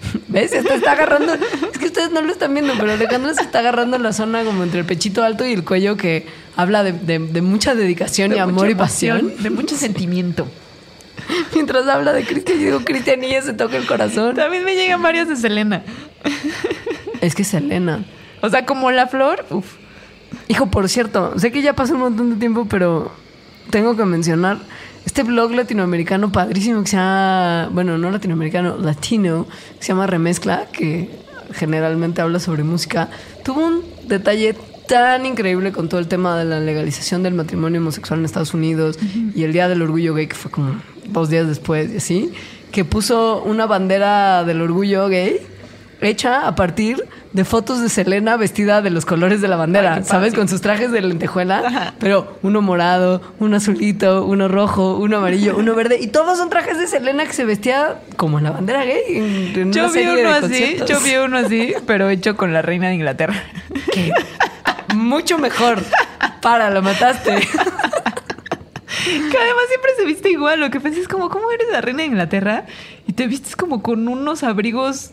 [0.27, 0.51] ¿Ves?
[0.51, 1.33] Se está agarrando.
[1.33, 4.63] Es que ustedes no lo están viendo, pero Alejandro se está agarrando la zona como
[4.63, 6.25] entre el pechito alto y el cuello que
[6.55, 9.33] habla de, de- de mucha dedicación y amor y pasión.
[9.41, 10.47] De mucho sentimiento.
[11.53, 14.35] Mientras habla de Cristian, yo digo, Cristian, y ella se toca el corazón.
[14.35, 15.83] También me llegan varias de Selena.
[17.21, 18.03] Es que Selena.
[18.41, 19.75] O sea, como la flor, uff.
[20.47, 23.11] Hijo, por cierto, sé que ya pasó un montón de tiempo, pero
[23.69, 24.59] tengo que mencionar
[25.05, 30.67] este blog latinoamericano padrísimo que se llama, bueno, no latinoamericano, latino, que se llama Remezcla,
[30.71, 31.09] que
[31.53, 33.09] generalmente habla sobre música.
[33.43, 34.55] Tuvo un detalle
[34.87, 38.97] tan increíble con todo el tema de la legalización del matrimonio homosexual en Estados Unidos
[39.35, 40.75] y el Día del Orgullo Gay, que fue como
[41.05, 42.31] dos días después y así,
[42.71, 45.39] que puso una bandera del orgullo gay
[46.01, 50.03] hecha a partir de fotos de Selena vestida de los colores de la bandera, Ay,
[50.03, 50.33] ¿sabes?
[50.33, 51.93] Con sus trajes de lentejuela, Ajá.
[51.99, 56.77] pero uno morado, uno azulito, uno rojo, uno amarillo, uno verde, y todos son trajes
[56.79, 59.01] de Selena que se vestía como en la bandera gay.
[59.09, 60.89] En, en Yo una vi serie uno de así, conciertos.
[60.89, 63.35] yo vi uno así, pero hecho con la reina de Inglaterra.
[63.93, 64.11] Que
[64.95, 65.83] mucho mejor.
[66.41, 67.31] Para, lo mataste.
[67.31, 70.59] Que además siempre se viste igual.
[70.59, 72.65] Lo que pensé es como, ¿cómo eres la reina de Inglaterra?
[73.07, 75.11] Y te vistes como con unos abrigos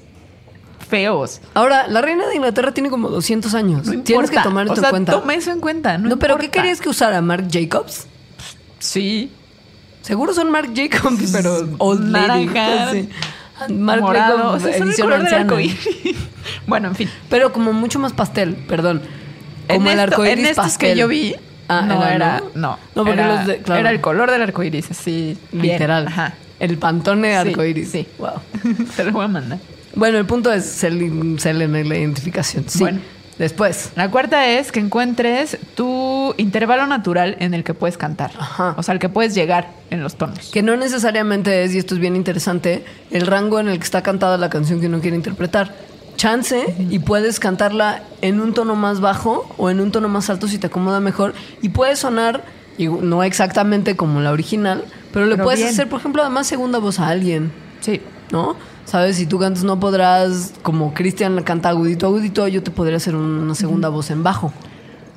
[0.87, 1.41] feos.
[1.55, 3.87] Ahora, la reina de Inglaterra tiene como 200 años.
[3.87, 5.12] No Tienes que tomar esto sea, en cuenta.
[5.12, 5.99] toma eso en cuenta.
[5.99, 7.20] No, No, pero ¿qué querías que usara?
[7.20, 8.07] ¿Marc Jacobs?
[8.78, 9.30] Sí.
[10.03, 12.47] Seguro son Marc Jacobs, pero old lady.
[12.47, 13.09] Naranja, Sí.
[13.74, 14.05] Marc.
[14.05, 15.78] Jacobs, o sea, son el color del arcoíris.
[16.66, 17.11] bueno, en fin.
[17.30, 19.03] Pero como mucho más pastel, perdón.
[19.68, 20.91] En Como el esto- arcoíris En estos pastel.
[20.93, 21.34] que yo vi,
[21.68, 22.61] Ah, no era, era, ¿no?
[22.70, 22.78] no.
[22.95, 23.80] Porque era, los de- claro.
[23.80, 25.37] era el color del arcoíris, así.
[25.51, 25.72] bien.
[25.72, 26.07] Literal.
[26.07, 26.34] Ajá.
[26.61, 27.91] El pantone Sí, arcoíris.
[27.91, 28.07] sí.
[28.18, 28.30] Wow.
[28.97, 29.59] Te lo voy a mandar.
[29.97, 32.64] Bueno, el punto es Selena Selena y la identificación.
[32.68, 32.78] Sí.
[32.78, 33.01] Bueno.
[33.38, 33.90] Después.
[33.97, 38.30] La cuarta es que encuentres tu intervalo natural en el que puedes cantar.
[38.38, 38.74] Ajá.
[38.78, 40.51] O sea, al que puedes llegar en los tonos.
[40.53, 44.03] Que no necesariamente es, y esto es bien interesante, el rango en el que está
[44.03, 45.74] cantada la canción que uno quiere interpretar.
[46.16, 50.49] Chance y puedes cantarla en un tono más bajo o en un tono más alto
[50.49, 51.34] si te acomoda mejor.
[51.61, 52.42] Y puede sonar,
[52.78, 54.82] y no exactamente como la original,
[55.12, 55.70] pero le Pero puedes bien.
[55.72, 57.53] hacer, por ejemplo, además segunda voz a alguien.
[57.80, 58.01] Sí.
[58.30, 58.57] ¿no?
[58.87, 63.16] Sabes, si tú cantas no podrás, como Cristian canta agudito, agudito, yo te podría hacer
[63.16, 64.53] una segunda voz en bajo.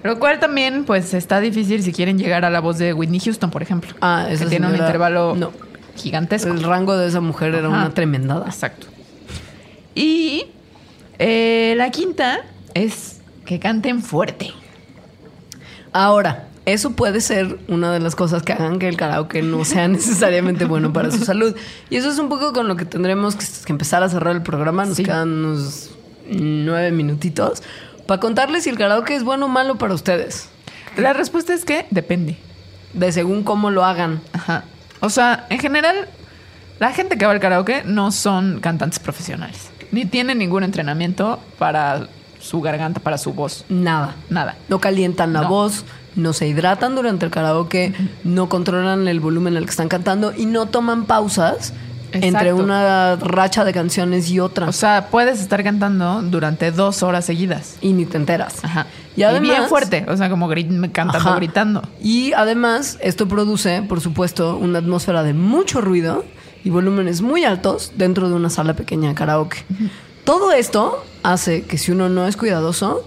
[0.02, 3.52] Lo cual también, pues, está difícil si quieren llegar a la voz de Whitney Houston,
[3.52, 3.94] por ejemplo.
[4.02, 5.52] Ah, que esa tiene un intervalo no.
[5.96, 6.50] gigantesco.
[6.50, 8.48] El rango de esa mujer era una tremendada.
[8.48, 8.88] Exacto.
[9.94, 10.48] Y
[11.20, 12.40] eh, la quinta
[12.74, 14.52] es que canten fuerte.
[15.92, 19.88] Ahora, eso puede ser una de las cosas que hagan que el karaoke no sea
[19.90, 21.56] necesariamente bueno para su salud.
[21.90, 24.44] Y eso es un poco con lo que tendremos que, que empezar a cerrar el
[24.44, 24.86] programa.
[24.86, 25.04] Nos Sí.
[25.04, 25.92] quedan unos
[26.30, 27.64] nueve minutitos
[28.06, 30.50] para contarles si el karaoke es bueno o malo para ustedes.
[30.98, 32.38] La respuesta es que depende.
[32.94, 34.22] De según cómo lo hagan.
[34.34, 34.64] Ajá.
[35.00, 36.08] O sea, en general,
[36.80, 39.70] la gente que va al karaoke no son cantantes profesionales.
[39.92, 42.08] Ni tienen ningún entrenamiento para
[42.40, 43.66] su garganta, para su voz.
[43.70, 44.16] Nada.
[44.30, 44.56] Nada.
[44.70, 45.50] No calientan la No.
[45.50, 45.84] voz,
[46.20, 47.94] no se hidratan durante el karaoke,
[48.24, 51.74] no controlan el volumen al que están cantando y no toman pausas
[52.12, 54.68] entre una racha de canciones y otra.
[54.68, 57.76] O sea, puedes estar cantando durante dos horas seguidas.
[57.82, 58.56] y ni te enteras.
[58.64, 58.88] Ajá.
[59.16, 60.06] Y además- bien fuerte.
[60.08, 61.36] O sea, como gri- cantando, Ajá.
[61.36, 61.84] gritando.
[62.02, 66.26] Y además, esto produce, por supuesto, una atmósfera de mucho ruido
[66.64, 69.64] y volúmenes muy altos dentro de una sala pequeña de karaoke.
[70.24, 73.04] Todo esto hace que si uno no es cuidadoso,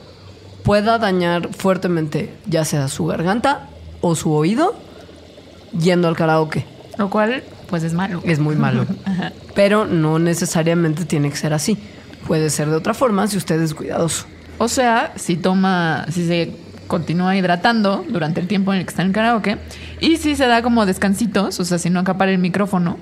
[0.65, 3.69] pueda dañar fuertemente ya sea su garganta
[4.01, 4.75] o su oído
[5.79, 6.65] yendo al karaoke.
[6.99, 8.21] Lo cual, pues es malo.
[8.25, 8.87] Es muy malo.
[9.55, 11.79] Pero no necesariamente tiene que ser así.
[12.27, 14.27] Puede ser de otra forma si usted es cuidadoso.
[14.59, 16.53] O sea, si toma, si se
[16.87, 19.57] continúa hidratando durante el tiempo en el que está en el karaoke
[20.01, 22.99] y si se da como descansitos, o sea, si no acapara el micrófono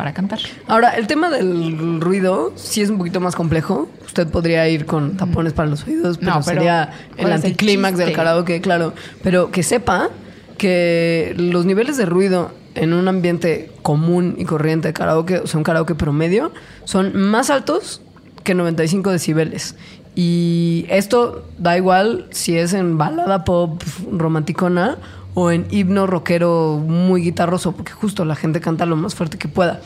[0.00, 0.38] para cantar.
[0.66, 3.86] Ahora, el tema del ruido sí es un poquito más complejo.
[4.06, 7.44] Usted podría ir con tapones para los oídos, pero, No, pero sería el ¿cuál es
[7.44, 8.94] el anticlímax del karaoke, claro.
[9.22, 10.08] Pero que sepa
[10.56, 15.58] que los niveles de ruido en un ambiente común y corriente de karaoke, o sea,
[15.58, 16.50] un karaoke promedio,
[16.84, 18.00] son más altos
[18.42, 19.74] que 95 decibeles.
[20.14, 24.96] Y esto da igual si es en balada pop romanticona
[25.34, 29.48] o en himno rockero muy guitarroso, porque justo la gente canta lo más fuerte que
[29.48, 29.80] pueda.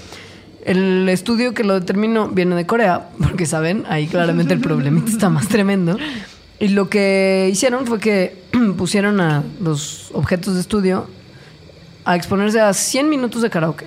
[0.64, 5.28] El estudio que lo determinó viene de Corea, porque saben, ahí claramente el problemita está
[5.28, 5.98] más tremendo.
[6.60, 8.42] Y lo que hicieron fue que
[8.78, 11.06] pusieron a los objetos de estudio
[12.04, 13.86] a exponerse a 100 minutos de karaoke.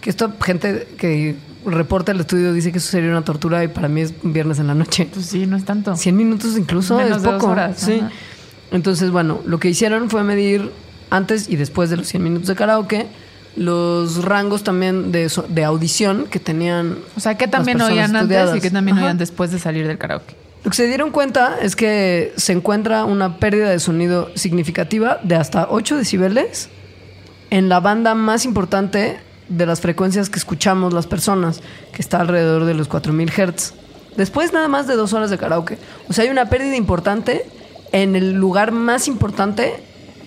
[0.00, 3.88] Que esto, gente que reporta el estudio dice que eso sería una tortura y para
[3.88, 5.08] mí es un viernes en la noche.
[5.12, 5.96] Pues sí, no es tanto.
[5.96, 7.52] 100 minutos incluso Menos es de dos poco.
[7.52, 8.00] horas, sí.
[8.00, 8.10] ajá.
[8.72, 10.70] Entonces, bueno, lo que hicieron fue medir
[11.10, 13.06] antes y después de los 100 minutos de karaoke
[13.56, 16.98] los rangos también de, so- de audición que tenían.
[17.16, 19.06] O sea, que también oían antes y que también Ajá.
[19.06, 20.34] oían después de salir del karaoke.
[20.62, 25.36] Lo que se dieron cuenta es que se encuentra una pérdida de sonido significativa de
[25.36, 26.68] hasta 8 decibeles
[27.50, 31.60] en la banda más importante de las frecuencias que escuchamos las personas,
[31.92, 33.74] que está alrededor de los 4000 Hz.
[34.16, 35.78] Después nada más de dos horas de karaoke.
[36.08, 37.44] O sea, hay una pérdida importante
[38.02, 39.72] en el lugar más importante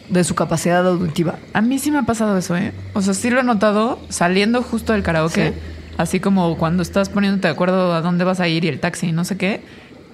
[0.10, 1.36] de su capacidad auditiva.
[1.54, 2.74] A mí sí me ha pasado eso, ¿eh?
[2.94, 5.50] O sea, sí lo he notado saliendo justo del karaoke.
[5.50, 5.54] Sí.
[5.98, 9.08] Así como cuando estás poniéndote de acuerdo a dónde vas a ir y el taxi
[9.08, 9.62] y no sé qué.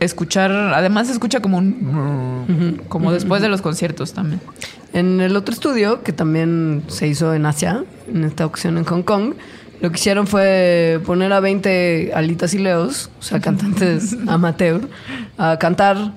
[0.01, 2.81] Escuchar, además se escucha como un...
[2.89, 4.41] Como después de los conciertos también.
[4.91, 9.03] En el otro estudio, que también se hizo en Asia, en esta ocasión en Hong
[9.03, 9.35] Kong,
[9.79, 14.89] lo que hicieron fue poner a 20 alitas y leos, o sea, cantantes amateur,
[15.37, 16.11] a cantar.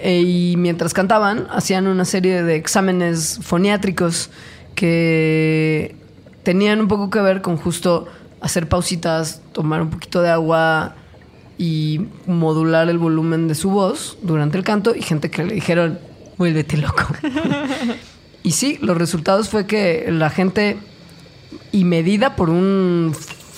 [0.00, 4.30] E- y mientras cantaban, hacían una serie de exámenes foniátricos
[4.74, 5.94] que
[6.42, 8.06] tenían un poco que ver con justo
[8.40, 10.94] hacer pausitas, tomar un poquito de agua
[11.58, 15.98] y modular el volumen de su voz durante el canto y gente que le dijeron,
[16.38, 17.02] vuélvete loco.
[18.44, 20.76] y sí, los resultados fue que la gente,
[21.72, 23.12] y medida por un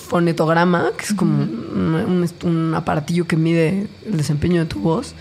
[0.07, 5.13] fonetograma, que es como un, un- un aparatillo que mide el desempeño de tu voz,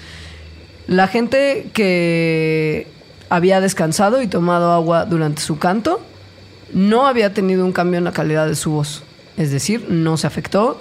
[0.86, 2.86] la gente que
[3.28, 6.00] había descansado y tomado agua durante su canto
[6.72, 9.02] no había tenido un cambio en la calidad de su voz.
[9.36, 10.78] Es decir, no se afectó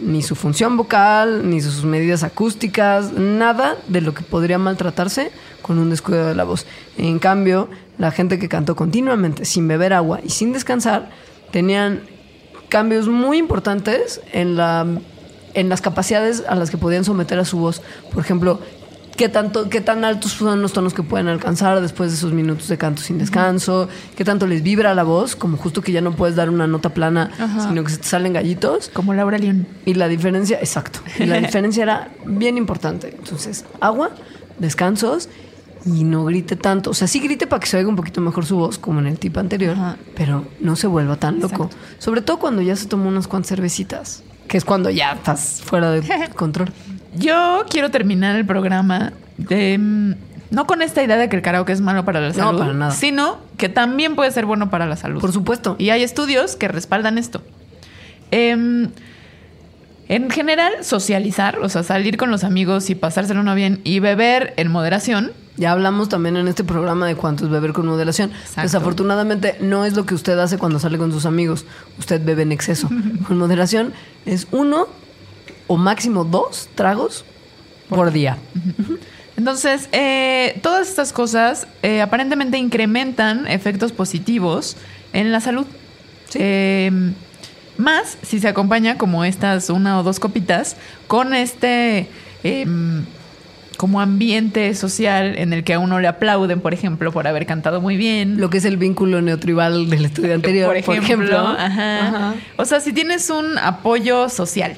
[0.00, 5.30] ni su función vocal, ni sus medidas acústicas, nada de lo que podría maltratarse
[5.60, 6.66] con un descuido de la voz.
[6.98, 7.68] En cambio,
[7.98, 11.10] la gente que cantó continuamente sin beber agua y sin descansar
[11.50, 12.02] tenían
[12.68, 14.86] cambios muy importantes en, la,
[15.54, 17.82] en las capacidades a las que podían someter a su voz.
[18.10, 18.60] Por ejemplo,
[19.16, 22.68] qué, tanto, qué tan altos son los tonos que pueden alcanzar después de esos minutos
[22.68, 26.12] de canto sin descanso, qué tanto les vibra la voz, como justo que ya no
[26.12, 27.68] puedes dar una nota plana, Ajá.
[27.68, 28.90] sino que se te salen gallitos.
[28.92, 29.66] Como Laura León.
[29.84, 33.14] Y la diferencia, exacto, y la diferencia era bien importante.
[33.16, 34.10] Entonces, agua,
[34.58, 35.28] descansos
[35.84, 36.90] y no grite tanto.
[36.90, 39.06] O sea, sí grite para que se oiga un poquito mejor su voz, como en
[39.06, 39.96] el tipo anterior, Ajá.
[40.16, 41.68] pero no se vuelva tan loco.
[41.98, 45.90] Sobre todo cuando ya se tomó unas cuantas cervecitas, que es cuando ya estás fuera
[45.90, 46.72] de control.
[47.14, 50.12] Yo quiero terminar el programa de, mm,
[50.50, 52.72] no con esta idea de que el karaoke es malo para la No, salud, para
[52.74, 52.90] nada.
[52.92, 55.20] sino que también puede ser bueno para la salud.
[55.20, 55.76] Por supuesto.
[55.78, 57.42] Y hay estudios que respaldan esto.
[58.30, 58.88] Em,
[60.08, 64.52] en general, socializar, o sea, salir con los amigos y pasárselo uno bien y beber
[64.56, 68.30] en moderación, Ya hablamos también en este programa de cuánto es beber con moderación.
[68.30, 68.62] Exacto.
[68.62, 71.66] Desafortunadamente no es lo que usted hace cuando sale con sus amigos.
[71.98, 72.88] Usted bebe en exceso.
[73.28, 73.92] con moderación
[74.24, 74.88] es uno
[75.72, 77.24] o máximo dos tragos
[77.88, 78.36] por día.
[79.38, 84.76] Entonces, eh, todas estas cosas eh, aparentemente incrementan efectos positivos
[85.14, 85.64] en la salud.
[86.34, 86.90] Eh,
[87.78, 92.06] más si se acompaña como estas una o dos copitas con este
[92.44, 92.66] eh,
[93.78, 97.80] como ambiente social en el que a uno le aplauden, por ejemplo, por haber cantado
[97.80, 98.38] muy bien.
[98.38, 101.38] Lo que es el vínculo neotribal del estudio anterior, por ejemplo.
[101.38, 102.08] Ajá.
[102.08, 102.34] Ajá.
[102.58, 104.76] O sea, si tienes un apoyo social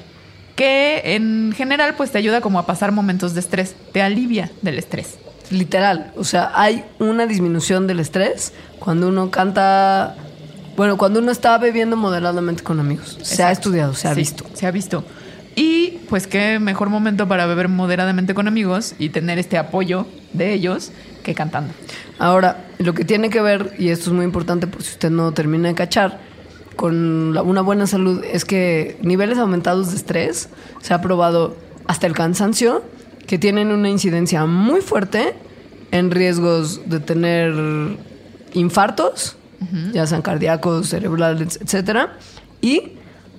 [0.55, 4.77] que en general pues te ayuda como a pasar momentos de estrés, te alivia del
[4.77, 5.15] estrés.
[5.51, 6.11] Literal.
[6.15, 10.15] O sea, hay una disminución del estrés cuando uno canta.
[10.75, 13.17] Bueno, cuando uno está bebiendo moderadamente con amigos.
[13.21, 14.45] Se ha estudiado, se ha Sí, visto.
[14.53, 15.05] Se ha visto.
[15.55, 20.51] Y pues qué mejor momento para beber moderadamente con amigos y tener este apoyo de
[20.53, 20.91] ellos
[21.23, 21.73] que cantando.
[22.19, 25.31] Ahora, lo que tiene que ver, y esto es muy importante por si usted no
[25.31, 26.19] termina de cachar,
[26.75, 30.49] con la- una buena salud es que niveles aumentados de estrés
[30.81, 31.55] se ha probado
[31.87, 32.83] hasta el cansancio,
[33.27, 35.33] que tienen una incidencia muy fuerte
[35.91, 37.53] en riesgos de tener
[38.53, 39.35] infartos,
[39.93, 42.17] ya sean cardíacos, cerebrales, etcétera,
[42.61, 42.93] y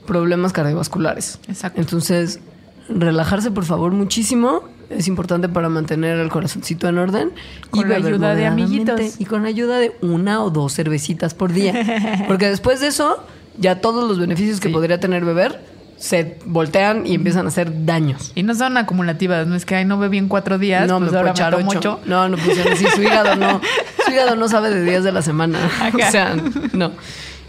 [0.07, 1.39] problemas cardiovasculares.
[1.49, 1.81] Exacto.
[1.81, 2.41] Entonces,
[2.89, 4.63] relajarse por favor muchísimo.
[4.91, 7.33] Es importante para mantener el corazoncito en orden.
[7.71, 9.21] Con la beber ayuda de amiguitos.
[9.21, 12.25] Y con la ayuda de una o dos cervecitas por día.
[12.29, 13.25] Porque después de eso,
[13.59, 15.61] ya todos los beneficios que podría tener beber
[15.97, 18.33] se voltean y empiezan a hacer daños.
[18.35, 21.11] Y no son acumulativas, no es que ay, no bebí en cuatro días, no pues
[21.11, 21.79] me ahora puedo echar me tomo ocho.
[21.79, 22.01] ocho.
[22.05, 23.61] No, no pues así su hígado no.
[24.05, 25.59] Su hígado no sabe de días de la semana.
[25.95, 26.37] O sea,
[26.73, 26.93] no.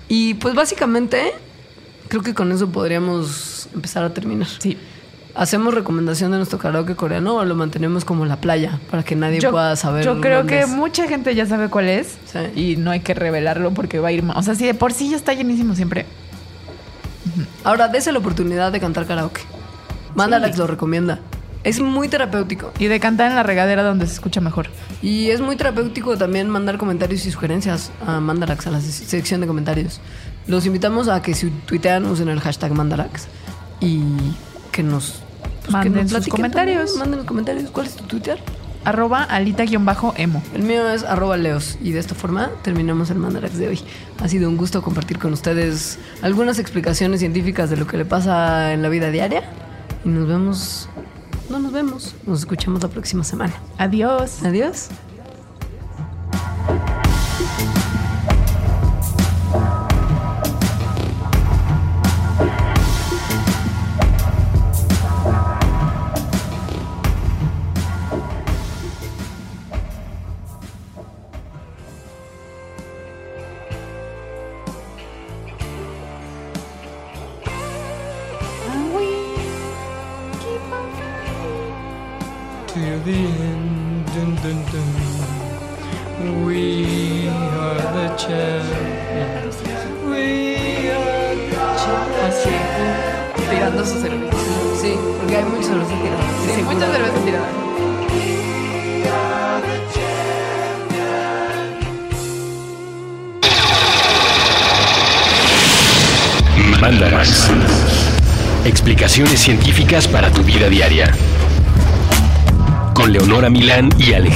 [0.08, 1.34] Y pues básicamente,
[2.08, 4.48] creo que con eso podríamos empezar a terminar.
[4.60, 4.78] Sí.
[5.38, 9.40] ¿Hacemos recomendación de nuestro karaoke coreano o lo mantenemos como la playa para que nadie
[9.50, 10.04] pueda saber?
[10.04, 10.68] yo creo que es?
[10.68, 12.40] mucha gente ya sabe cuál es Sí.
[12.74, 14.36] y no hay que revelarlo porque va a ir más.
[14.38, 16.06] O sea, si de por sí ya está llenísimo siempre.
[17.64, 19.42] Ahora, dése la oportunidad de cantar karaoke.
[20.16, 20.60] Mandalax Sí.
[20.60, 21.20] lo recomienda.
[21.64, 22.72] Es muy terapéutico.
[22.80, 24.68] Y de cantar en la regadera donde se escucha mejor.
[25.02, 29.42] Y es muy terapéutico también mandar comentarios y sugerencias a Mandalax, a la se- sección
[29.42, 30.00] de comentarios.
[30.48, 33.28] Los invitamos a que si tuitean usen el hashtag Mandalax
[33.82, 34.02] y
[34.72, 35.22] que nos...
[35.70, 36.78] pues, Manden sus comentarios.
[36.78, 37.00] también.
[37.00, 37.70] Manden los comentarios.
[37.72, 38.40] ¿Cuál es tu Twitter?
[38.86, 40.42] Arroba alita-emo.
[40.54, 43.80] El mío es arroba leos y de esta forma terminamos el Mandalax de hoy.
[44.22, 48.72] Ha sido un gusto compartir con ustedes algunas explicaciones científicas de lo que le pasa
[48.74, 49.44] en la vida diaria
[50.06, 50.90] y nos vemos
[51.50, 52.16] no nos vemos.
[52.26, 53.54] Nos escuchamos la próxima semana.
[53.78, 54.44] Adiós.
[54.44, 54.90] Adiós.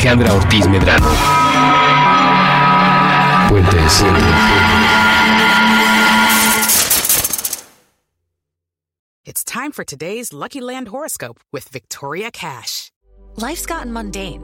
[0.01, 1.13] Alejandra Ortiz Medrano.
[3.47, 4.01] Puentes.
[9.25, 12.91] It's time for today's Lucky Land horoscope with Victoria Cash.
[13.35, 14.43] Life's gotten mundane,